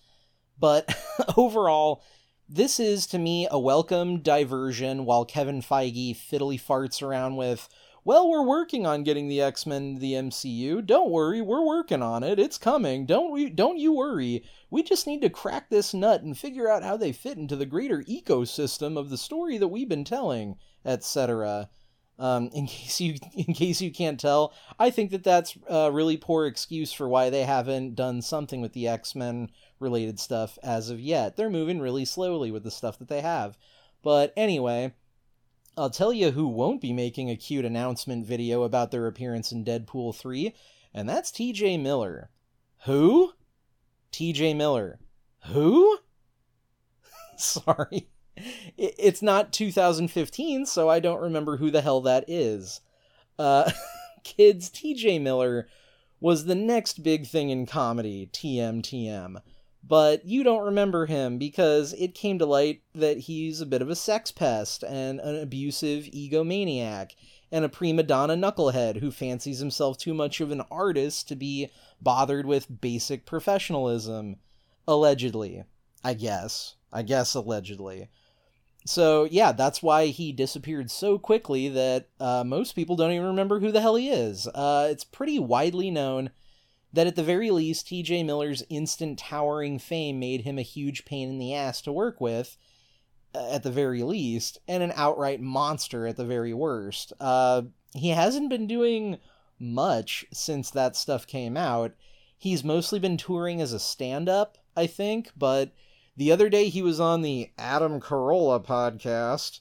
[0.60, 0.96] But
[1.38, 2.04] overall,
[2.48, 7.68] this is to me a welcome diversion while Kevin Feige fiddly farts around with,
[8.04, 10.84] well, we're working on getting the X-Men the MCU.
[10.86, 12.40] Don't worry, we're working on it.
[12.40, 13.06] It's coming.
[13.06, 14.44] Don't we don't you worry.
[14.72, 17.66] We just need to crack this nut and figure out how they fit into the
[17.66, 21.70] greater ecosystem of the story that we've been telling, etc.
[22.18, 26.18] Um, in case you in case you can't tell, I think that that's a really
[26.18, 31.00] poor excuse for why they haven't done something with the X-Men related stuff as of
[31.00, 31.36] yet.
[31.36, 33.58] They're moving really slowly with the stuff that they have.
[34.02, 34.94] But anyway,
[35.78, 39.64] I'll tell you who won't be making a cute announcement video about their appearance in
[39.64, 40.54] Deadpool 3,
[40.94, 42.30] and that's TJ Miller.
[42.86, 43.34] Who?
[44.12, 45.00] TJ Miller.
[45.48, 46.00] Who?
[47.38, 48.10] Sorry.
[48.78, 52.82] it's not 2015, so I don't remember who the hell that is.
[53.40, 53.72] Uh,
[54.24, 55.68] kids, TJ Miller
[56.20, 59.42] was the next big thing in comedy, TMTM.
[59.84, 63.90] But you don't remember him because it came to light that he's a bit of
[63.90, 67.12] a sex pest and an abusive egomaniac
[67.52, 71.70] and a prima donna knucklehead who fancies himself too much of an artist to be
[72.00, 74.38] bothered with basic professionalism.
[74.88, 75.64] Allegedly.
[76.04, 76.76] I guess.
[76.94, 78.10] I guess allegedly.
[78.86, 83.60] So, yeah, that's why he disappeared so quickly that uh, most people don't even remember
[83.60, 84.48] who the hell he is.
[84.48, 86.32] Uh, it's pretty widely known
[86.94, 91.30] that at the very least, TJ Miller's instant towering fame made him a huge pain
[91.30, 92.58] in the ass to work with,
[93.34, 97.14] uh, at the very least, and an outright monster at the very worst.
[97.20, 99.18] Uh, he hasn't been doing
[99.60, 101.94] much since that stuff came out.
[102.38, 105.72] He's mostly been touring as a stand up, I think, but
[106.18, 109.60] the other day he was on the Adam Carolla podcast.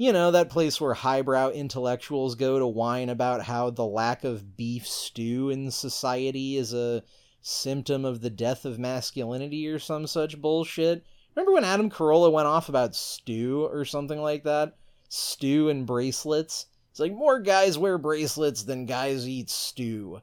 [0.00, 4.56] You know, that place where highbrow intellectuals go to whine about how the lack of
[4.56, 7.02] beef stew in society is a
[7.40, 11.04] symptom of the death of masculinity or some such bullshit.
[11.34, 14.76] Remember when Adam Carolla went off about stew or something like that?
[15.08, 16.66] Stew and bracelets?
[16.92, 20.20] It's like more guys wear bracelets than guys eat stew.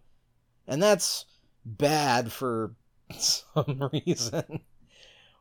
[0.67, 1.25] And that's
[1.65, 2.75] bad for
[3.17, 4.61] some reason.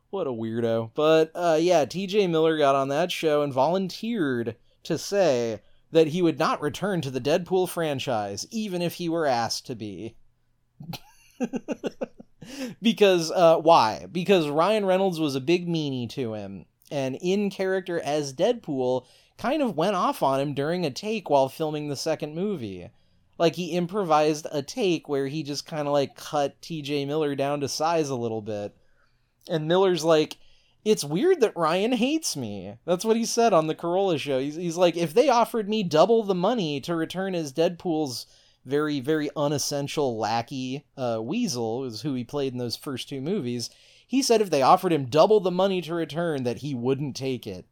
[0.09, 0.91] What a weirdo.
[0.93, 6.21] But uh, yeah, TJ Miller got on that show and volunteered to say that he
[6.21, 10.15] would not return to the Deadpool franchise, even if he were asked to be.
[12.81, 14.07] because, uh, why?
[14.11, 19.05] Because Ryan Reynolds was a big meanie to him, and in character as Deadpool,
[19.37, 22.89] kind of went off on him during a take while filming the second movie.
[23.37, 27.59] Like, he improvised a take where he just kind of like cut TJ Miller down
[27.61, 28.75] to size a little bit
[29.49, 30.37] and Miller's like,
[30.83, 32.75] it's weird that Ryan hates me.
[32.85, 34.39] That's what he said on the Carolla show.
[34.39, 38.27] He's, he's like, if they offered me double the money to return as Deadpool's
[38.65, 43.71] very, very unessential lackey, uh, Weasel, is who he played in those first two movies,
[44.07, 47.47] he said if they offered him double the money to return, that he wouldn't take
[47.47, 47.65] it.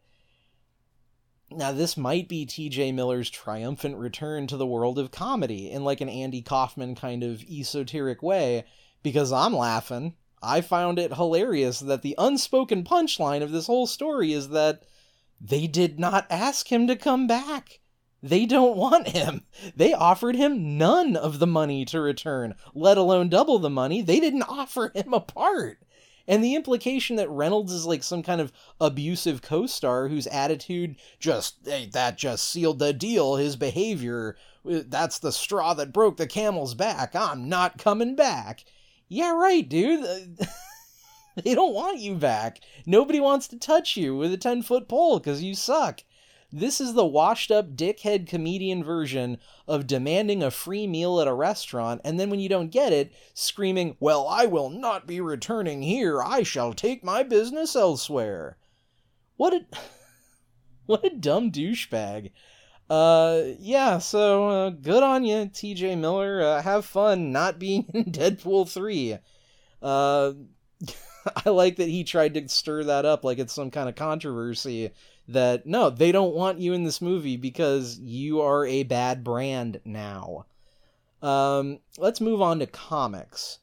[1.52, 6.02] Now, this might be TJ Miller's triumphant return to the world of comedy in like
[6.02, 8.66] an Andy Kaufman kind of esoteric way,
[9.04, 10.16] because I'm laughing.
[10.44, 14.84] I found it hilarious that the unspoken punchline of this whole story is that
[15.40, 17.80] they did not ask him to come back.
[18.22, 19.46] They don't want him.
[19.76, 24.02] They offered him none of the money to return, let alone double the money.
[24.02, 25.80] They didn't offer him a part.
[26.26, 30.96] And the implication that Reynolds is like some kind of abusive co star whose attitude
[31.20, 34.38] just, hey, that just sealed the deal, his behavior,
[34.70, 37.14] uh, that's the straw that broke the camel's back.
[37.16, 38.64] I'm not coming back
[39.14, 40.40] yeah, right, dude.
[41.44, 42.60] they don't want you back.
[42.86, 46.04] Nobody wants to touch you with a 10 foot pole because you suck.
[46.52, 51.34] This is the washed up dickhead comedian version of demanding a free meal at a
[51.34, 55.82] restaurant and then when you don't get it, screaming, Well, I will not be returning
[55.82, 56.22] here.
[56.22, 58.58] I shall take my business elsewhere.
[59.38, 59.62] What a.
[60.86, 62.32] What a dumb douchebag.
[62.90, 66.42] Uh, yeah, so uh, good on you, TJ Miller.
[66.42, 69.18] Uh, have fun not being in Deadpool 3.
[69.82, 70.34] Uh,
[71.46, 74.92] I like that he tried to stir that up like it's some kind of controversy
[75.30, 79.80] that no, they don't want you in this movie because you are a bad brand
[79.86, 80.46] now.
[81.22, 83.60] Um, let's move on to comics.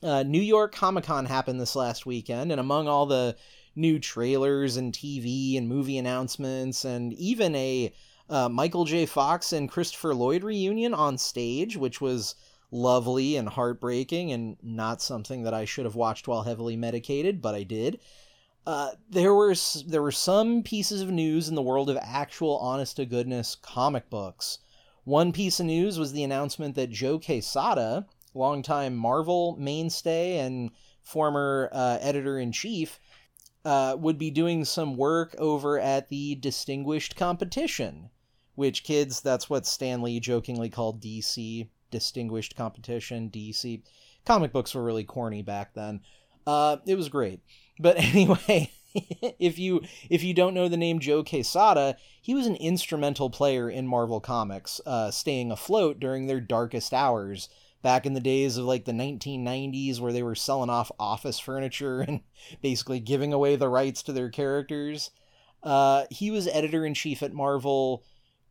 [0.00, 3.36] Uh, New York Comic Con happened this last weekend, and among all the
[3.74, 7.92] new trailers and TV and movie announcements, and even a
[8.28, 9.06] uh, Michael J.
[9.06, 12.34] Fox and Christopher Lloyd reunion on stage, which was
[12.70, 17.54] lovely and heartbreaking and not something that I should have watched while heavily medicated, but
[17.54, 18.00] I did.
[18.66, 19.54] Uh, there were
[19.86, 24.10] there were some pieces of news in the world of actual honest to goodness comic
[24.10, 24.58] books.
[25.04, 30.70] One piece of news was the announcement that Joe Quesada, longtime Marvel mainstay and
[31.02, 33.00] former uh, editor in chief,
[33.64, 38.10] uh, would be doing some work over at the Distinguished Competition,
[38.58, 43.84] which kids, that's what Stan Lee jokingly called DC, Distinguished Competition, DC.
[44.26, 46.00] Comic books were really corny back then.
[46.44, 47.40] Uh, it was great.
[47.78, 48.72] But anyway,
[49.38, 53.70] if you if you don't know the name Joe Quesada, he was an instrumental player
[53.70, 57.48] in Marvel Comics, uh, staying afloat during their darkest hours
[57.80, 62.00] back in the days of like the 1990s where they were selling off office furniture
[62.08, 62.22] and
[62.60, 65.12] basically giving away the rights to their characters.
[65.62, 68.02] Uh, he was editor in chief at Marvel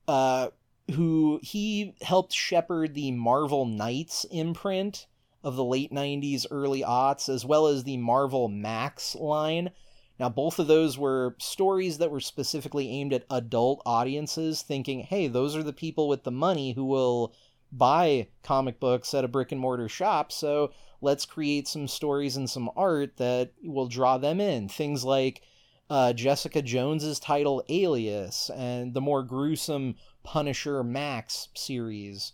[0.07, 0.49] uh,
[0.93, 5.07] who he helped shepherd the Marvel Knights imprint
[5.43, 9.71] of the late 90s, early aughts, as well as the Marvel Max line.
[10.19, 15.27] Now, both of those were stories that were specifically aimed at adult audiences, thinking, hey,
[15.27, 17.33] those are the people with the money who will
[17.71, 20.31] buy comic books at a brick and mortar shop.
[20.31, 24.69] So let's create some stories and some art that will draw them in.
[24.69, 25.41] Things like
[25.89, 32.33] uh, Jessica Jones's title Alias and the more gruesome Punisher Max series.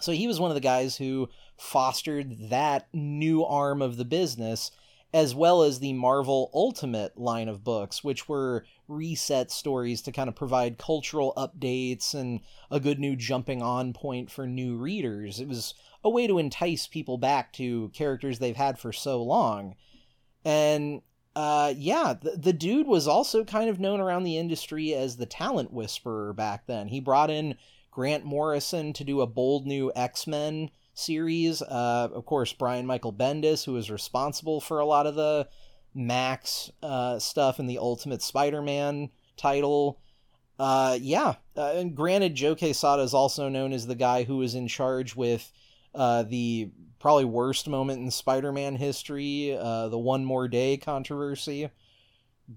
[0.00, 4.70] So he was one of the guys who fostered that new arm of the business,
[5.12, 10.28] as well as the Marvel Ultimate line of books, which were reset stories to kind
[10.28, 12.40] of provide cultural updates and
[12.70, 15.40] a good new jumping on point for new readers.
[15.40, 19.74] It was a way to entice people back to characters they've had for so long.
[20.44, 21.02] And
[21.36, 25.26] uh, yeah, the, the dude was also kind of known around the industry as the
[25.26, 26.88] talent whisperer back then.
[26.88, 27.56] He brought in
[27.90, 31.62] Grant Morrison to do a bold new X Men series.
[31.62, 35.48] Uh, of course, Brian Michael Bendis, who was responsible for a lot of the
[35.94, 40.00] Max uh, stuff in the Ultimate Spider Man title.
[40.58, 44.54] Uh, yeah, uh, and granted, Joe Quesada is also known as the guy who was
[44.54, 45.50] in charge with
[45.94, 46.70] uh, the
[47.00, 51.70] probably worst moment in Spider Man history, uh, the One More Day controversy.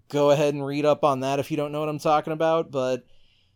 [0.09, 2.69] Go ahead and read up on that if you don't know what I'm talking about.
[2.69, 3.05] But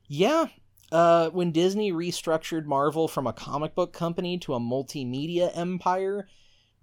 [0.08, 0.48] yeah,
[0.92, 6.28] uh, when Disney restructured Marvel from a comic book company to a multimedia empire,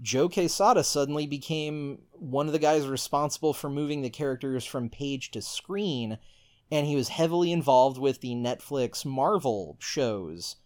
[0.03, 5.31] Joe Quesada suddenly became one of the guys responsible for moving the characters from page
[5.31, 6.19] to screen,
[6.71, 10.57] and he was heavily involved with the Netflix Marvel shows.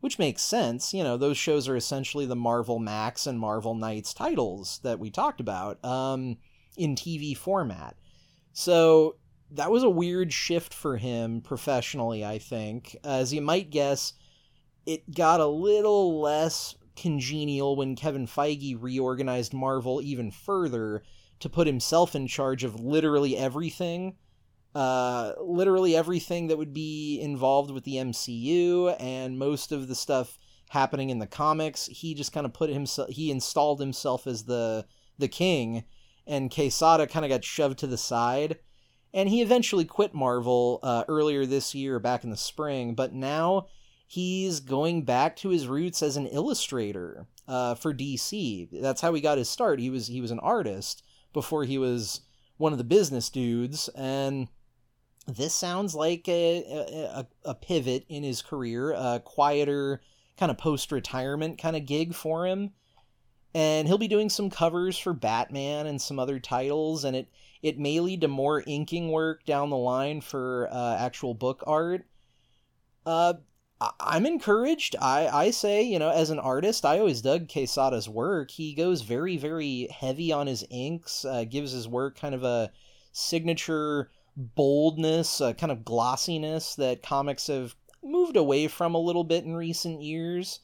[0.00, 4.14] Which makes sense, you know, those shows are essentially the Marvel Max and Marvel Knights
[4.14, 6.38] titles that we talked about um,
[6.76, 7.96] in TV format.
[8.54, 9.16] So
[9.50, 12.96] that was a weird shift for him professionally, I think.
[13.04, 14.14] As you might guess,
[14.86, 21.02] it got a little less congenial when Kevin Feige reorganized Marvel even further
[21.40, 24.16] to put himself in charge of literally everything.
[24.74, 30.38] Uh, literally everything that would be involved with the MCU and most of the stuff
[30.68, 31.86] happening in the comics.
[31.86, 34.86] He just kind of put himself, he installed himself as the
[35.18, 35.84] the king,
[36.26, 38.58] and Quesada kind of got shoved to the side
[39.12, 43.66] and he eventually quit Marvel uh, earlier this year, back in the spring, but now
[44.06, 48.68] he's going back to his roots as an illustrator uh, for DC.
[48.80, 49.80] That's how he got his start.
[49.80, 51.02] He was he was an artist
[51.32, 52.20] before he was
[52.56, 54.48] one of the business dudes, and
[55.26, 56.64] this sounds like a
[57.14, 60.00] a, a pivot in his career, a quieter
[60.36, 62.72] kind of post retirement kind of gig for him.
[63.52, 67.28] And he'll be doing some covers for Batman and some other titles, and it
[67.62, 72.06] it may lead to more inking work down the line for uh, actual book art.
[73.04, 73.34] Uh,
[73.98, 74.94] I'm encouraged.
[75.00, 78.50] I, I say, you know, as an artist, I always dug Quesada's work.
[78.50, 82.70] He goes very, very heavy on his inks, uh, gives his work kind of a
[83.12, 89.44] signature boldness, a kind of glossiness that comics have moved away from a little bit
[89.44, 90.60] in recent years.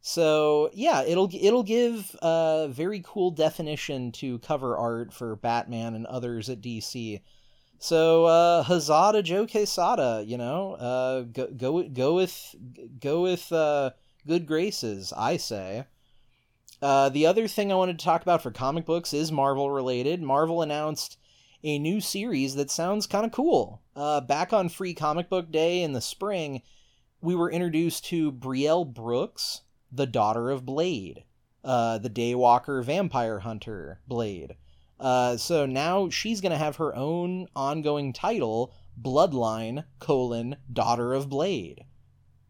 [0.00, 6.06] So yeah, it'll it'll give a very cool definition to cover art for Batman and
[6.06, 7.20] others at DC.
[7.78, 12.54] So uh, huzzah to Joe Quesada, you know, uh, go go go with
[13.00, 13.90] go with uh,
[14.26, 15.86] good graces, I say.
[16.80, 20.22] Uh, the other thing I wanted to talk about for comic books is Marvel related.
[20.22, 21.18] Marvel announced
[21.62, 23.82] a new series that sounds kind of cool.
[23.94, 26.62] Uh, back on Free Comic Book Day in the spring,
[27.20, 31.24] we were introduced to Brielle Brooks, the daughter of Blade,
[31.64, 34.56] uh, the Daywalker vampire hunter Blade.
[34.98, 41.28] Uh, so now she's going to have her own ongoing title, Bloodline, colon, Daughter of
[41.28, 41.84] Blade.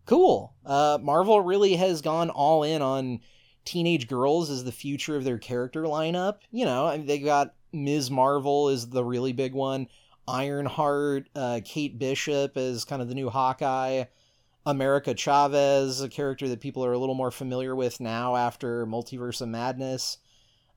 [0.04, 0.54] Cool.
[0.64, 3.20] Uh, Marvel really has gone all in on
[3.64, 6.38] teenage girls as the future of their character lineup.
[6.52, 8.10] You know, they got Ms.
[8.10, 9.88] Marvel is the really big one.
[10.26, 14.04] Ironheart, uh, Kate Bishop is kind of the new Hawkeye.
[14.64, 19.40] America Chavez, a character that people are a little more familiar with now after Multiverse
[19.40, 20.18] of Madness.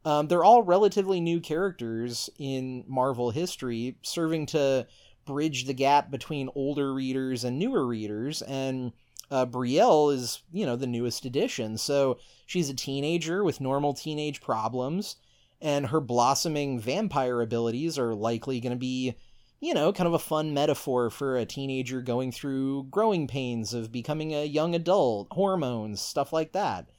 [0.06, 4.86] Um, they're all relatively new characters in Marvel history, serving to
[5.26, 8.44] bridge the gap between older readers and newer readers.
[8.44, 8.94] And
[9.32, 11.78] uh, Brielle is, you know, the newest addition.
[11.78, 15.16] So she's a teenager with normal teenage problems,
[15.62, 19.16] and her blossoming vampire abilities are likely going to be
[19.62, 23.92] you know, kind of a fun metaphor for a teenager going through growing pains of
[23.92, 26.90] becoming a young adult, hormones, stuff like that.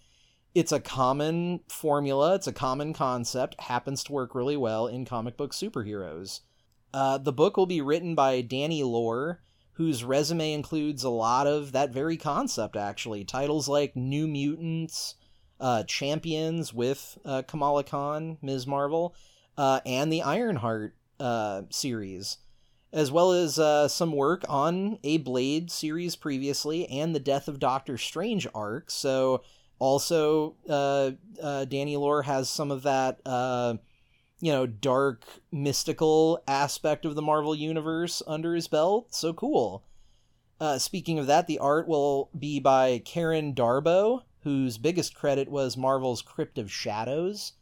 [0.54, 5.36] It's a common formula, it's a common concept, happens to work really well in comic
[5.36, 6.40] book superheroes.
[6.92, 9.40] Uh, the book will be written by Danny Lore,
[9.74, 13.24] whose resume includes a lot of that very concept, actually.
[13.24, 15.14] Titles like New Mutants,
[15.60, 18.66] uh, Champions with uh, Kamala Khan, Ms.
[18.66, 19.14] Marvel,
[19.58, 22.38] uh, and the Ironheart uh, series,
[22.92, 27.58] as well as uh, some work on a Blade series previously and the Death of
[27.58, 28.90] Doctor Strange arc.
[28.90, 29.42] So
[29.78, 31.12] also, uh,
[31.64, 33.20] Danny Lore has some of that,
[34.40, 39.14] you know, dark, mystical aspect of the Marvel Universe under his belt.
[39.14, 39.84] So cool.
[40.78, 46.22] Speaking of that, the art will be by Karen Darboe, whose biggest credit was Marvel's
[46.22, 47.52] Crypt of Shadows.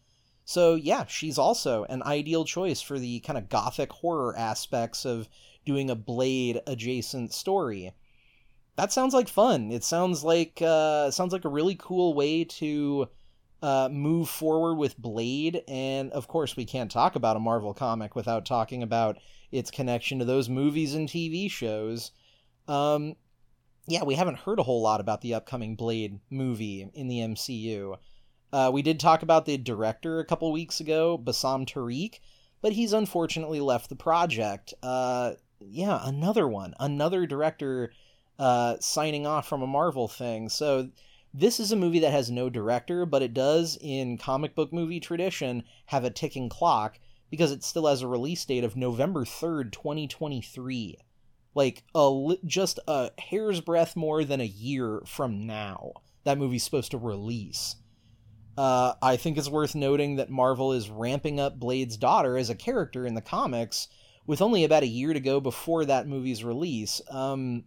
[0.45, 5.29] So, yeah, she's also an ideal choice for the kind of gothic horror aspects of
[5.67, 7.93] doing a Blade adjacent story.
[8.77, 9.71] That sounds like fun.
[9.71, 13.09] It sounds like uh, sounds like a really cool way to
[13.61, 18.15] uh, move forward with Blade, and of course, we can't talk about a Marvel comic
[18.15, 19.19] without talking about
[19.51, 22.13] its connection to those movies and TV shows.
[22.69, 23.17] Um,
[23.89, 27.97] yeah, we haven't heard a whole lot about the upcoming Blade movie in the MCU.
[28.53, 32.21] Uh, we did talk about the director a couple weeks ago, Bassam Tariq,
[32.61, 34.75] but he's unfortunately left the project.
[34.83, 37.91] Uh, yeah, another one, another director
[38.39, 40.51] uh, signing off from a Marvel thing.
[40.51, 40.91] So
[41.33, 45.01] this is a movie that has no director, but it does, in comic book movie
[45.01, 46.99] tradition, have a ticking clock
[47.31, 50.99] because it still has a release date of November 3rd, 2023
[51.59, 55.93] like a just a hair's breadth more than a year from now
[56.25, 57.77] that movie's supposed to release.
[58.57, 62.55] Uh, i think it's worth noting that marvel is ramping up blade's daughter as a
[62.55, 63.89] character in the comics
[64.27, 67.01] with only about a year to go before that movie's release.
[67.11, 67.65] Um,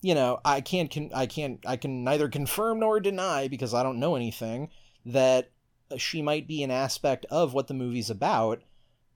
[0.00, 3.82] you know i can't con- i can't i can neither confirm nor deny because i
[3.82, 4.68] don't know anything
[5.04, 5.50] that
[5.96, 8.62] she might be an aspect of what the movie's about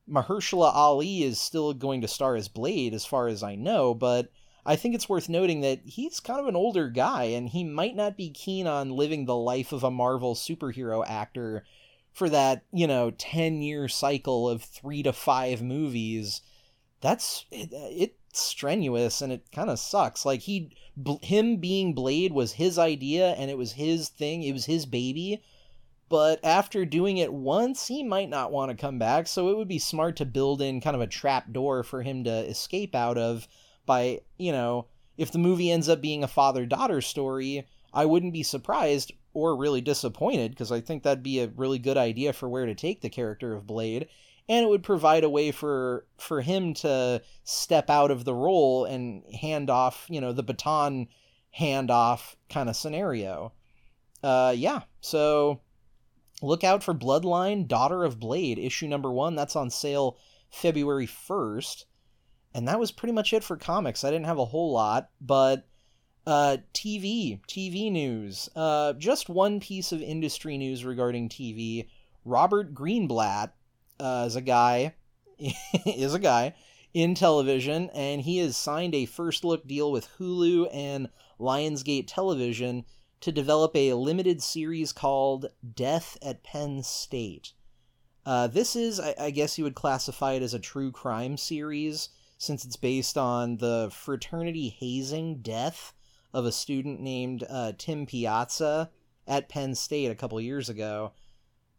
[0.09, 4.31] Mahershala Ali is still going to star as Blade, as far as I know, but
[4.65, 7.97] I think it's worth noting that he's kind of an older guy, and he might
[7.97, 11.65] not be keen on living the life of a Marvel superhero actor
[12.13, 16.43] for that, you know, 10 year cycle of three to five movies.
[17.01, 20.25] That's it, it's strenuous and it kind of sucks.
[20.25, 20.77] Like, he,
[21.23, 25.43] him being Blade was his idea and it was his thing, it was his baby
[26.13, 29.67] but after doing it once, he might not want to come back, so it would
[29.67, 33.17] be smart to build in kind of a trap door for him to escape out
[33.17, 33.49] of
[33.87, 38.35] by, you know, if the movie ends up being a father daughter story, I wouldn't
[38.35, 42.47] be surprised or really disappointed because I think that'd be a really good idea for
[42.47, 44.07] where to take the character of Blade
[44.51, 48.85] and it would provide a way for for him to step out of the role
[48.85, 51.09] and hand off, you know, the baton
[51.59, 53.55] handoff kind of scenario.
[54.23, 54.83] Uh yeah.
[55.01, 55.63] So
[56.43, 59.37] look out for Bloodline Daughter of Blade, issue number one.
[59.37, 60.19] That's on sale
[60.51, 61.85] February 1st.
[62.55, 64.05] And that was pretty much it for comics.
[64.05, 65.67] I didn't have a whole lot, but
[66.27, 68.49] uh, TV, TV news.
[68.55, 71.89] Uh, just one piece of industry news regarding TV.
[72.25, 73.53] Robert Greenblatt
[73.99, 74.95] uh, is a guy,
[75.87, 76.55] is a guy
[76.93, 81.09] in television, and he has signed a first look deal with Hulu and
[81.41, 82.85] Lionsgate Television
[83.23, 87.53] to develop a limited series called Death at Penn State.
[88.27, 92.11] Uh, this is, I, I, guess you would classify it as a true crime series,
[92.39, 95.93] since it's based on the fraternity hazing death
[96.33, 98.91] of a student named uh, Tim Piazza
[99.27, 101.13] at Penn State a couple years ago.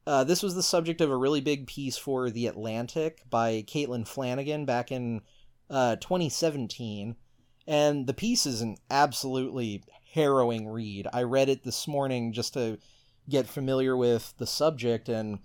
[0.05, 4.07] Uh, this was the subject of a really big piece for The Atlantic by Caitlin
[4.07, 5.21] Flanagan back in
[5.69, 7.15] uh, 2017.
[7.65, 9.83] And the piece is an absolutely
[10.13, 11.07] harrowing read.
[11.11, 12.77] I read it this morning just to
[13.27, 15.39] get familiar with the subject and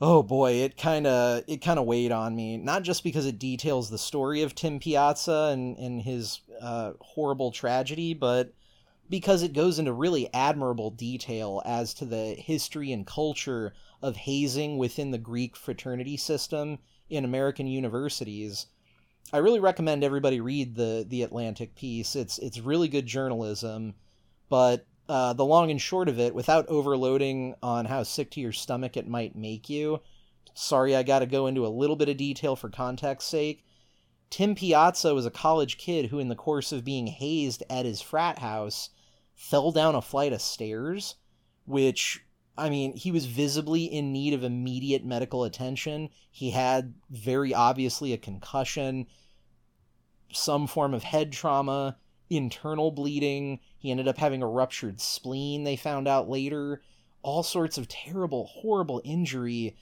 [0.00, 2.56] oh boy, it kind of it kind of weighed on me.
[2.56, 7.52] Not just because it details the story of Tim Piazza and and his uh, horrible
[7.52, 8.54] tragedy, but
[9.10, 14.78] because it goes into really admirable detail as to the history and culture of hazing
[14.78, 16.78] within the Greek fraternity system
[17.10, 18.66] in American universities.
[19.32, 22.14] I really recommend everybody read the the Atlantic piece.
[22.14, 23.94] It's it's really good journalism,
[24.48, 28.52] but uh, the long and short of it, without overloading on how sick to your
[28.52, 30.00] stomach it might make you.
[30.54, 33.64] Sorry, I got to go into a little bit of detail for context's sake.
[34.30, 38.00] Tim Piazza was a college kid who, in the course of being hazed at his
[38.00, 38.90] frat house,
[39.34, 41.16] fell down a flight of stairs,
[41.66, 42.24] which
[42.56, 46.10] I mean, he was visibly in need of immediate medical attention.
[46.30, 49.06] He had very obviously a concussion,
[50.32, 51.96] some form of head trauma,
[52.30, 53.60] internal bleeding.
[53.78, 56.82] He ended up having a ruptured spleen, they found out later.
[57.22, 59.76] All sorts of terrible, horrible injury.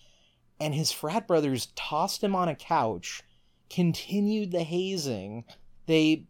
[0.61, 3.23] And his frat brothers tossed him on a couch,
[3.69, 5.45] continued the hazing.
[5.87, 6.27] They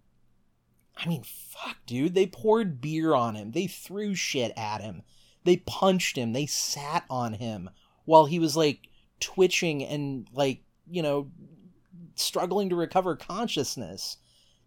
[0.96, 2.14] I mean, fuck, dude.
[2.14, 3.52] They poured beer on him.
[3.52, 5.02] They threw shit at him.
[5.44, 6.32] They punched him.
[6.32, 7.70] They sat on him
[8.04, 8.88] while he was like
[9.20, 11.30] twitching and like, you know,
[12.14, 14.18] struggling to recover consciousness.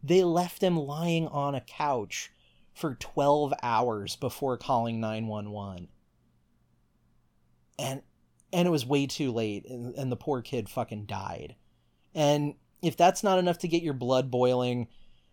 [0.04, 2.32] They left him lying on a couch
[2.74, 5.88] for 12 hours before calling 911.
[7.80, 8.02] And
[8.54, 11.56] and it was way too late and, and the poor kid fucking died.
[12.14, 14.88] And if that's not enough to get your blood boiling,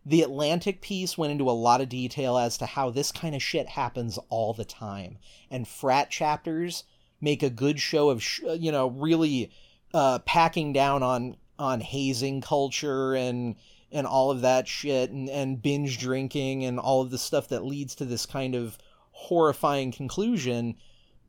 [0.04, 3.42] the Atlantic piece went into a lot of detail as to how this kind of
[3.42, 5.18] shit happens all the time.
[5.50, 6.84] And frat chapters
[7.20, 9.52] make a good show of, sh- you know, really
[9.94, 13.54] uh, packing down on on hazing culture and
[13.92, 17.64] and all of that shit and, and binge drinking and all of the stuff that
[17.64, 18.78] leads to this kind of
[19.10, 20.74] horrifying conclusion.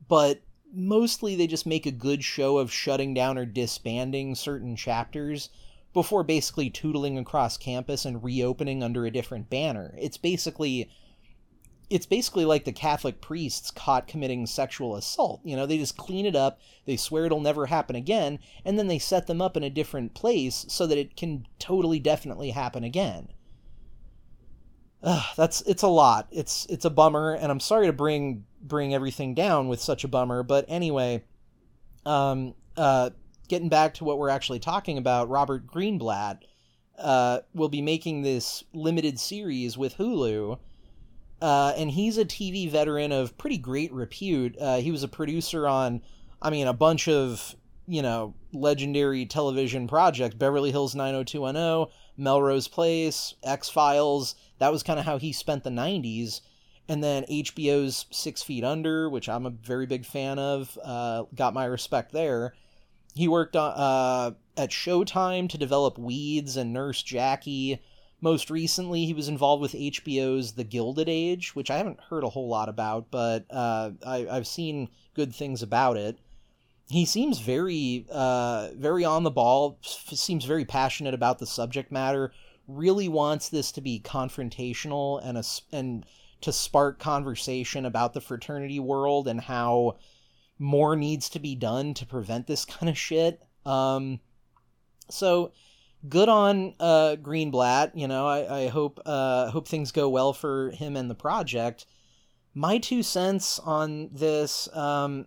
[0.08, 0.40] But
[0.72, 5.50] mostly they just make a good show of shutting down or disbanding certain chapters
[5.94, 9.94] before basically tootling across campus and reopening under a different banner.
[9.96, 10.90] It's basically
[11.90, 15.40] it's basically like the Catholic priests caught committing sexual assault.
[15.44, 18.88] You know, they just clean it up, they swear it'll never happen again, and then
[18.88, 22.84] they set them up in a different place so that it can totally definitely happen
[22.84, 23.28] again.
[25.02, 26.26] Ugh, that's it's a lot.
[26.32, 30.08] It's it's a bummer, and I'm sorry to bring bring everything down with such a
[30.08, 30.42] bummer.
[30.42, 31.22] But anyway,
[32.06, 33.10] um, uh,
[33.48, 36.40] getting back to what we're actually talking about, Robert Greenblatt
[36.98, 40.58] uh, will be making this limited series with Hulu.
[41.42, 44.56] Uh, and he's a TV veteran of pretty great repute.
[44.58, 46.00] Uh, he was a producer on,
[46.40, 47.54] I mean, a bunch of,
[47.86, 54.36] you know, legendary television projects Beverly Hills 90210, Melrose Place, X Files.
[54.58, 56.40] That was kind of how he spent the 90s
[56.88, 61.54] and then HBO's Six Feet Under, which I'm a very big fan of, uh, got
[61.54, 62.54] my respect there.
[63.14, 67.80] He worked uh, at Showtime to develop Weeds and Nurse Jackie.
[68.20, 72.30] Most recently, he was involved with HBO's The Gilded Age, which I haven't heard a
[72.30, 76.18] whole lot about, but uh, I, have seen good things about it.
[76.88, 79.78] He seems very, uh, very on the ball.
[79.82, 82.32] Seems very passionate about the subject matter.
[82.66, 85.44] Really wants this to be confrontational and a
[85.74, 86.04] and
[86.40, 89.96] to spark conversation about the fraternity world and how
[90.58, 93.42] more needs to be done to prevent this kind of shit.
[93.66, 94.20] Um,
[95.10, 95.52] so
[96.08, 97.92] good on uh, Greenblatt.
[97.94, 101.86] You know, I, I hope uh, hope things go well for him and the project.
[102.54, 104.74] My two cents on this.
[104.74, 105.26] Um,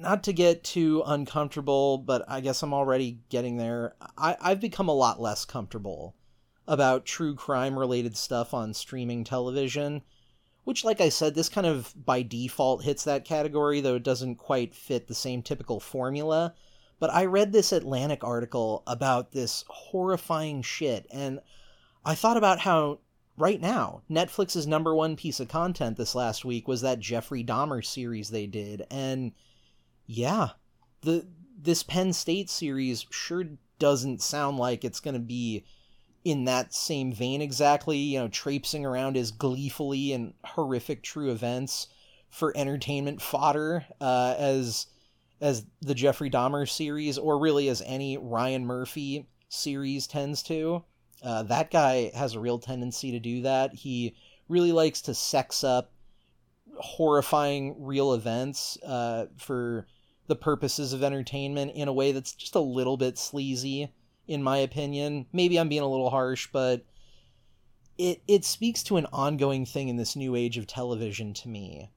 [0.00, 3.94] not to get too uncomfortable, but I guess I'm already getting there.
[4.16, 6.16] I, I've become a lot less comfortable
[6.66, 10.02] about true crime related stuff on streaming television.
[10.64, 14.36] Which, like I said, this kind of by default hits that category, though it doesn't
[14.36, 16.54] quite fit the same typical formula.
[16.98, 21.40] But I read this Atlantic article about this horrifying shit, and
[22.04, 23.00] I thought about how
[23.36, 27.84] right now Netflix's number one piece of content this last week was that Jeffrey Dahmer
[27.84, 29.32] series they did, and
[30.06, 30.50] yeah,
[31.02, 31.26] the
[31.58, 33.44] this Penn State series sure
[33.78, 35.64] doesn't sound like it's going to be
[36.24, 41.88] in that same vein exactly, you know, traipsing around as gleefully and horrific true events
[42.30, 44.86] for entertainment fodder uh, as
[45.40, 50.82] as the Jeffrey Dahmer series, or really as any Ryan Murphy series tends to.
[51.22, 53.74] Uh, that guy has a real tendency to do that.
[53.74, 54.14] He
[54.48, 55.92] really likes to sex up
[56.78, 59.86] horrifying real events uh, for
[60.26, 63.92] the purposes of entertainment in a way that's just a little bit sleazy
[64.26, 65.26] in my opinion.
[65.32, 66.84] Maybe I'm being a little harsh, but
[67.98, 71.90] it it speaks to an ongoing thing in this new age of television to me.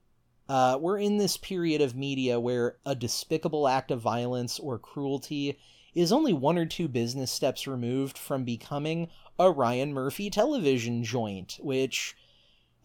[0.48, 5.58] Uh, we're in this period of media where a despicable act of violence or cruelty
[5.94, 9.08] is only one or two business steps removed from becoming
[9.38, 12.16] a Ryan Murphy television joint, which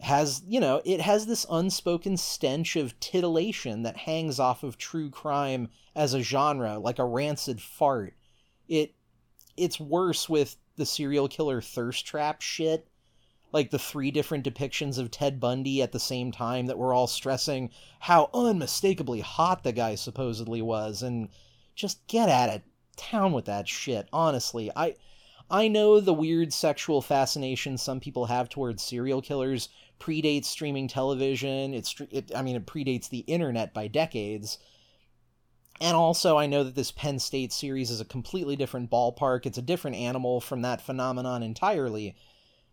[0.00, 5.08] has, you know, it has this unspoken stench of titillation that hangs off of true
[5.08, 8.14] crime as a genre, like a rancid fart.
[8.68, 8.94] It
[9.56, 12.88] it's worse with the serial killer thirst trap shit.
[13.52, 17.06] Like the three different depictions of Ted Bundy at the same time that were all
[17.06, 21.28] stressing how unmistakably hot the guy supposedly was and
[21.76, 22.62] just get at it
[22.96, 24.70] town with that shit honestly.
[24.74, 24.96] I
[25.50, 29.68] i know the weird sexual fascination some people have towards serial killers
[30.00, 31.74] predates streaming television.
[31.74, 34.58] It's it, i mean it predates the internet by decades
[35.80, 39.44] and also, I know that this Penn State series is a completely different ballpark.
[39.44, 42.16] It's a different animal from that phenomenon entirely.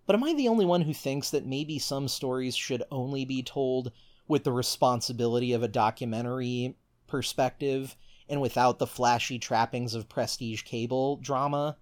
[0.06, 3.43] But am I the only one who thinks that maybe some stories should only be
[3.43, 3.91] told
[4.28, 6.78] with the responsibility of a documentary
[7.08, 7.95] perspective
[8.30, 11.78] and without the flashy trappings of prestige cable drama?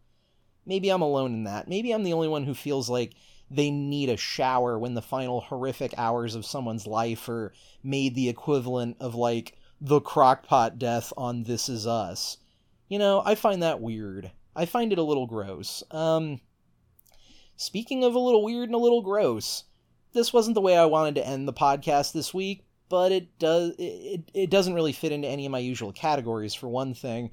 [0.66, 1.68] Maybe I'm alone in that.
[1.68, 3.14] Maybe I'm the only one who feels like
[3.52, 7.54] they need a shower when the final horrific hours of someone's life are
[7.84, 12.38] made the equivalent of like the crockpot death on This Is Us.
[12.88, 14.32] You know, I find that weird.
[14.56, 15.84] I find it a little gross.
[15.92, 16.42] Um,
[17.56, 19.64] speaking of a little weird and a little gross,
[20.14, 23.74] this wasn't the way I wanted to end the podcast this week, but it does
[23.78, 27.32] it, it doesn't really fit into any of my usual categories for one thing.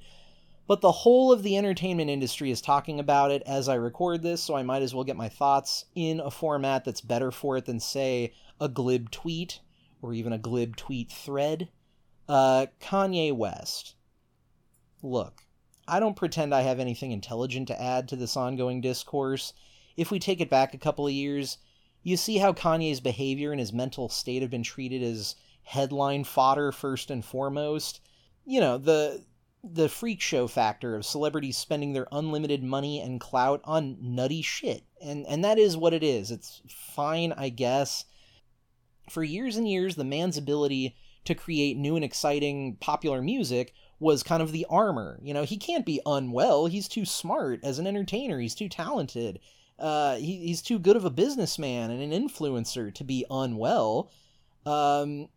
[0.67, 4.43] But the whole of the entertainment industry is talking about it as I record this,
[4.43, 7.65] so I might as well get my thoughts in a format that's better for it
[7.65, 9.61] than, say, a glib tweet
[10.01, 11.69] or even a glib tweet thread.
[12.27, 13.95] Uh, Kanye West.
[15.01, 15.43] Look,
[15.87, 19.53] I don't pretend I have anything intelligent to add to this ongoing discourse.
[19.95, 21.57] If we take it back a couple of years,
[22.03, 26.71] you see how Kanye's behavior and his mental state have been treated as headline fodder
[26.71, 28.01] first and foremost.
[28.45, 29.25] You know, the
[29.63, 34.83] the freak show factor of celebrities spending their unlimited money and clout on nutty shit.
[35.01, 36.31] And and that is what it is.
[36.31, 38.05] It's fine, I guess.
[39.09, 40.95] For years and years, the man's ability
[41.27, 45.19] to create new and exciting popular music was kind of the armor.
[45.21, 46.67] You know, he can't be unwell.
[46.67, 48.39] He's too smart as an entertainer.
[48.39, 49.39] He's too talented.
[49.79, 54.11] Uh, he, he's too good of a businessman and an influencer to be unwell.
[54.65, 55.29] Um,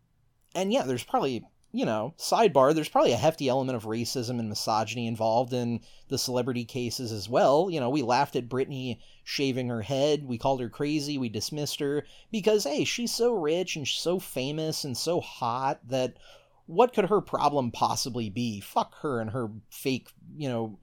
[0.55, 4.49] and yeah, there's probably you know, sidebar, there's probably a hefty element of racism and
[4.49, 7.69] misogyny involved in the celebrity cases as well.
[7.69, 11.79] You know, we laughed at Britney shaving her head, we called her crazy, we dismissed
[11.79, 16.17] her because, hey, she's so rich and so famous and so hot that
[16.65, 18.59] what could her problem possibly be?
[18.59, 20.77] Fuck her and her fake, you know,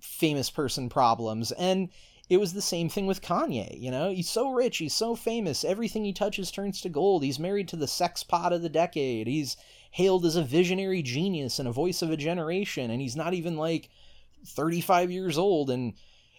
[0.00, 1.50] famous person problems.
[1.52, 1.88] And
[2.28, 4.10] it was the same thing with Kanye, you know?
[4.10, 7.24] He's so rich, he's so famous, everything he touches turns to gold.
[7.24, 9.26] He's married to the sex pot of the decade.
[9.26, 9.56] He's
[9.98, 13.56] hailed as a visionary genius and a voice of a generation, and he's not even
[13.56, 13.90] like
[14.46, 15.70] 35 years old.
[15.70, 15.94] And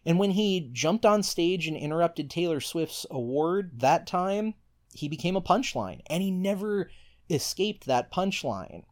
[0.06, 4.54] and when he jumped on stage and interrupted Taylor Swift's award that time,
[4.94, 6.90] he became a punchline, and he never
[7.30, 8.84] escaped that punchline.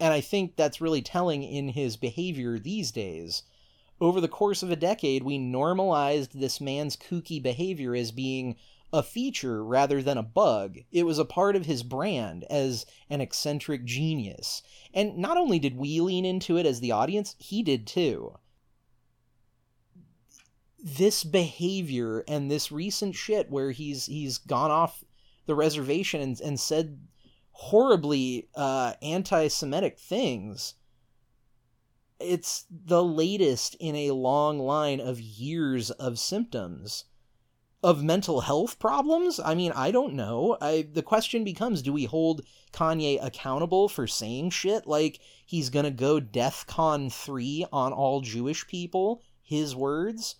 [0.00, 3.42] And I think that's really telling in his behavior these days.
[4.00, 8.56] Over the course of a decade, we normalized this man's kooky behavior as being
[8.92, 10.78] a feature rather than a bug.
[10.90, 14.62] It was a part of his brand as an eccentric genius.
[14.92, 18.34] And not only did we lean into it as the audience, he did too.
[20.82, 25.04] This behavior and this recent shit where he's he's gone off
[25.46, 26.98] the reservation and, and said
[27.52, 30.74] horribly uh, anti-Semitic things.
[32.18, 37.04] It's the latest in a long line of years of symptoms
[37.82, 39.40] of mental health problems?
[39.40, 40.56] I mean, I don't know.
[40.60, 45.84] I the question becomes do we hold Kanye accountable for saying shit like he's going
[45.84, 50.36] to go DEFCON 3 on all Jewish people, his words?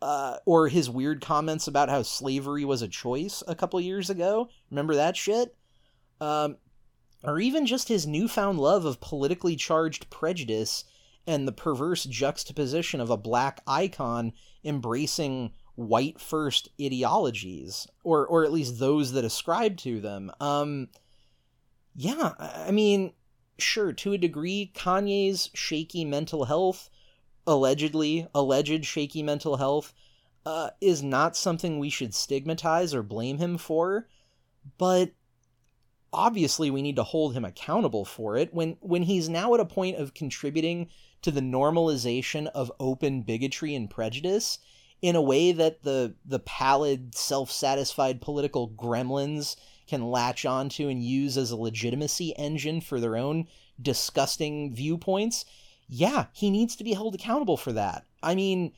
[0.00, 4.48] Uh, or his weird comments about how slavery was a choice a couple years ago.
[4.70, 5.56] Remember that shit?
[6.20, 6.56] Um,
[7.24, 10.84] or even just his newfound love of politically charged prejudice
[11.26, 14.32] and the perverse juxtaposition of a black icon
[14.64, 20.88] embracing white first ideologies or or at least those that ascribe to them um
[21.94, 22.32] yeah
[22.66, 23.12] i mean
[23.58, 26.90] sure to a degree kanye's shaky mental health
[27.46, 29.94] allegedly alleged shaky mental health
[30.44, 34.08] uh, is not something we should stigmatize or blame him for
[34.78, 35.12] but
[36.12, 39.64] obviously we need to hold him accountable for it when when he's now at a
[39.64, 40.88] point of contributing
[41.22, 44.58] to the normalization of open bigotry and prejudice
[45.00, 51.38] in a way that the the pallid, self-satisfied political gremlins can latch onto and use
[51.38, 53.46] as a legitimacy engine for their own
[53.80, 55.44] disgusting viewpoints,
[55.88, 58.04] yeah, he needs to be held accountable for that.
[58.22, 58.72] I mean,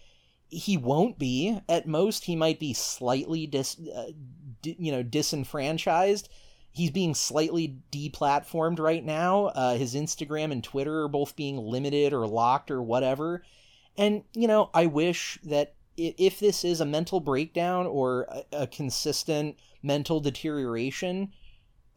[0.49, 1.59] he won't be.
[1.69, 4.11] At most, he might be slightly dis, uh,
[4.63, 6.29] di, you know, disenfranchised.
[6.73, 9.47] He's being slightly deplatformed right now.
[9.47, 13.43] Uh, his Instagram and Twitter are both being limited or locked or whatever.
[13.97, 18.67] And you know, I wish that if this is a mental breakdown or a, a
[18.67, 21.33] consistent mental deterioration,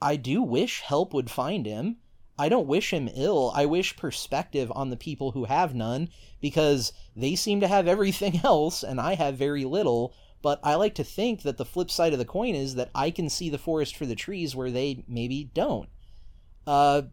[0.02, 1.98] I do wish help would find him.
[2.38, 3.52] I don't wish him ill.
[3.56, 6.10] I wish perspective on the people who have none
[6.42, 10.14] because they seem to have everything else and I have very little.
[10.42, 13.12] But I like to think that the flip side of the coin is that I
[13.12, 15.88] can see the forest for the trees where they maybe don't.
[16.68, 17.04] Uh,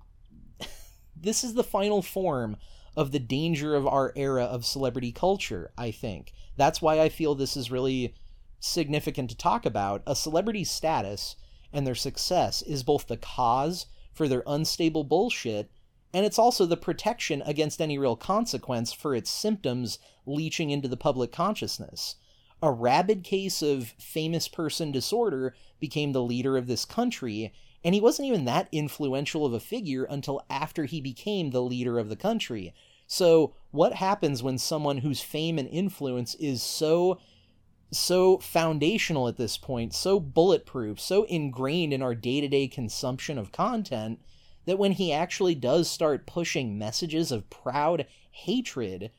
[1.16, 2.56] this is the final form
[2.96, 6.32] of the danger of our era of celebrity culture, I think.
[6.60, 8.14] That's why I feel this is really
[8.58, 10.02] significant to talk about.
[10.06, 11.36] A celebrity's status
[11.72, 15.70] and their success is both the cause for their unstable bullshit
[16.12, 20.96] and it's also the protection against any real consequence for its symptoms leaching into the
[20.96, 22.16] public consciousness.
[22.62, 27.52] A rabid case of famous person disorder became the leader of this country,
[27.82, 31.98] and he wasn't even that influential of a figure until after he became the leader
[31.98, 32.74] of the country.
[33.12, 37.18] So, what happens when someone whose fame and influence is so
[37.90, 44.20] so foundational at this point, so bulletproof, so ingrained in our day-to-day consumption of content
[44.64, 49.10] that when he actually does start pushing messages of proud hatred,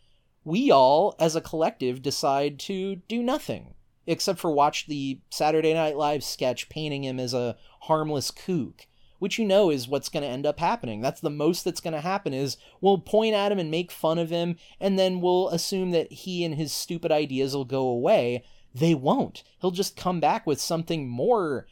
[0.45, 3.73] we all as a collective decide to do nothing
[4.07, 8.87] except for watch the Saturday Night Live sketch painting him as a harmless kook
[9.21, 10.99] which you know is what's going to end up happening.
[10.99, 14.17] That's the most that's going to happen is we'll point at him and make fun
[14.17, 18.43] of him and then we'll assume that he and his stupid ideas will go away.
[18.73, 19.43] They won't.
[19.59, 21.67] He'll just come back with something more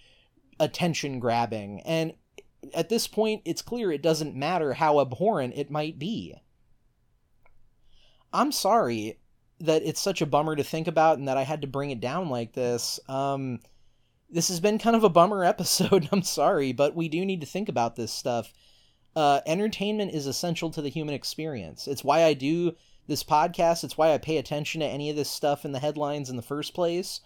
[0.59, 2.13] attention grabbing and
[2.75, 6.35] at this point it's clear it doesn't matter how abhorrent it might be.
[8.31, 9.17] I'm sorry
[9.59, 11.99] that it's such a bummer to think about and that I had to bring it
[11.99, 12.99] down like this.
[13.09, 13.59] Um
[14.31, 16.09] this has been kind of a bummer episode.
[16.11, 18.53] I'm sorry, but we do need to think about this stuff.
[19.15, 21.87] Uh, entertainment is essential to the human experience.
[21.87, 22.75] It's why I do
[23.07, 23.83] this podcast.
[23.83, 26.41] It's why I pay attention to any of this stuff in the headlines in the
[26.41, 27.21] first place.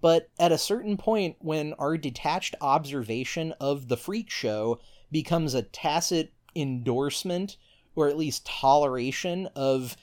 [0.00, 4.78] But at a certain point, when our detached observation of the freak show
[5.10, 7.56] becomes a tacit endorsement
[7.96, 9.96] or at least toleration of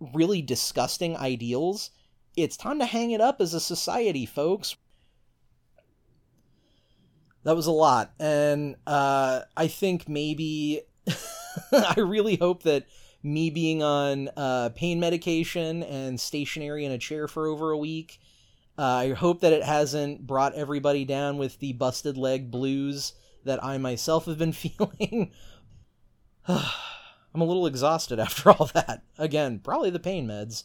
[0.00, 1.90] really disgusting ideals,
[2.36, 4.76] it's time to hang it up as a society, folks
[7.44, 8.12] that was a lot.
[8.18, 10.82] And uh, i think maybe
[11.72, 12.86] i really hope that
[13.22, 18.20] me being on uh, pain medication and stationary in a chair for over a week
[18.78, 23.14] uh, i hope that it hasn't brought everybody down with the busted leg blues
[23.44, 25.32] that i myself have been feeling.
[26.48, 29.02] I'm a little exhausted after all that.
[29.18, 30.64] Again probably the pain meds.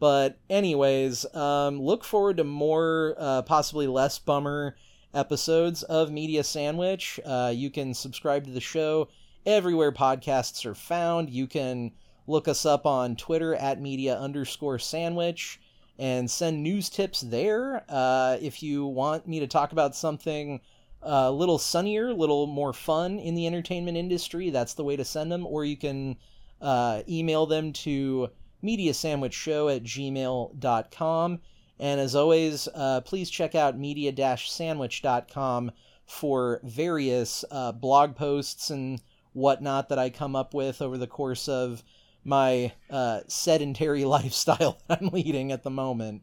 [0.00, 4.76] But anyways um, look forward to more uh, possibly less bummer
[5.14, 7.20] episodes of Media Sandwich.
[7.24, 9.08] Uh, you can subscribe to the show
[9.46, 11.30] everywhere podcasts are found.
[11.30, 11.92] You can
[12.26, 15.60] look us up on Twitter at media underscore sandwich
[15.98, 17.84] and send news tips there.
[17.88, 20.60] Uh, if you want me to talk about something
[21.02, 25.04] a little sunnier, a little more fun in the entertainment industry, that's the way to
[25.04, 25.46] send them.
[25.46, 26.16] Or you can
[26.60, 28.28] uh, email them to
[28.62, 31.40] mediasandwichshow at gmail.com.
[31.78, 35.72] And as always, uh, please check out media sandwich.com
[36.06, 39.00] for various uh, blog posts and
[39.32, 41.82] whatnot that I come up with over the course of
[42.24, 46.22] my uh, sedentary lifestyle that I'm leading at the moment.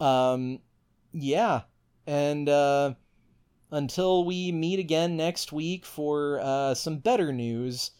[0.00, 0.60] Um,
[1.12, 1.62] yeah.
[2.06, 2.94] And uh,
[3.70, 7.92] until we meet again next week for uh, some better news,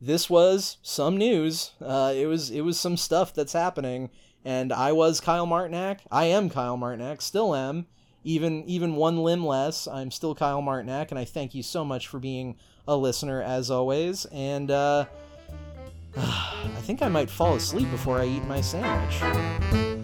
[0.00, 1.72] this was some news.
[1.80, 4.10] Uh, it was it was some stuff that's happening
[4.44, 6.00] and I was Kyle Martinak.
[6.10, 7.86] I am Kyle Martinak, still am.
[8.22, 12.06] Even even one limb less, I'm still Kyle Martinak, and I thank you so much
[12.06, 14.26] for being a listener as always.
[14.26, 15.06] And uh,
[16.16, 19.99] I think I might fall asleep before I eat my sandwich.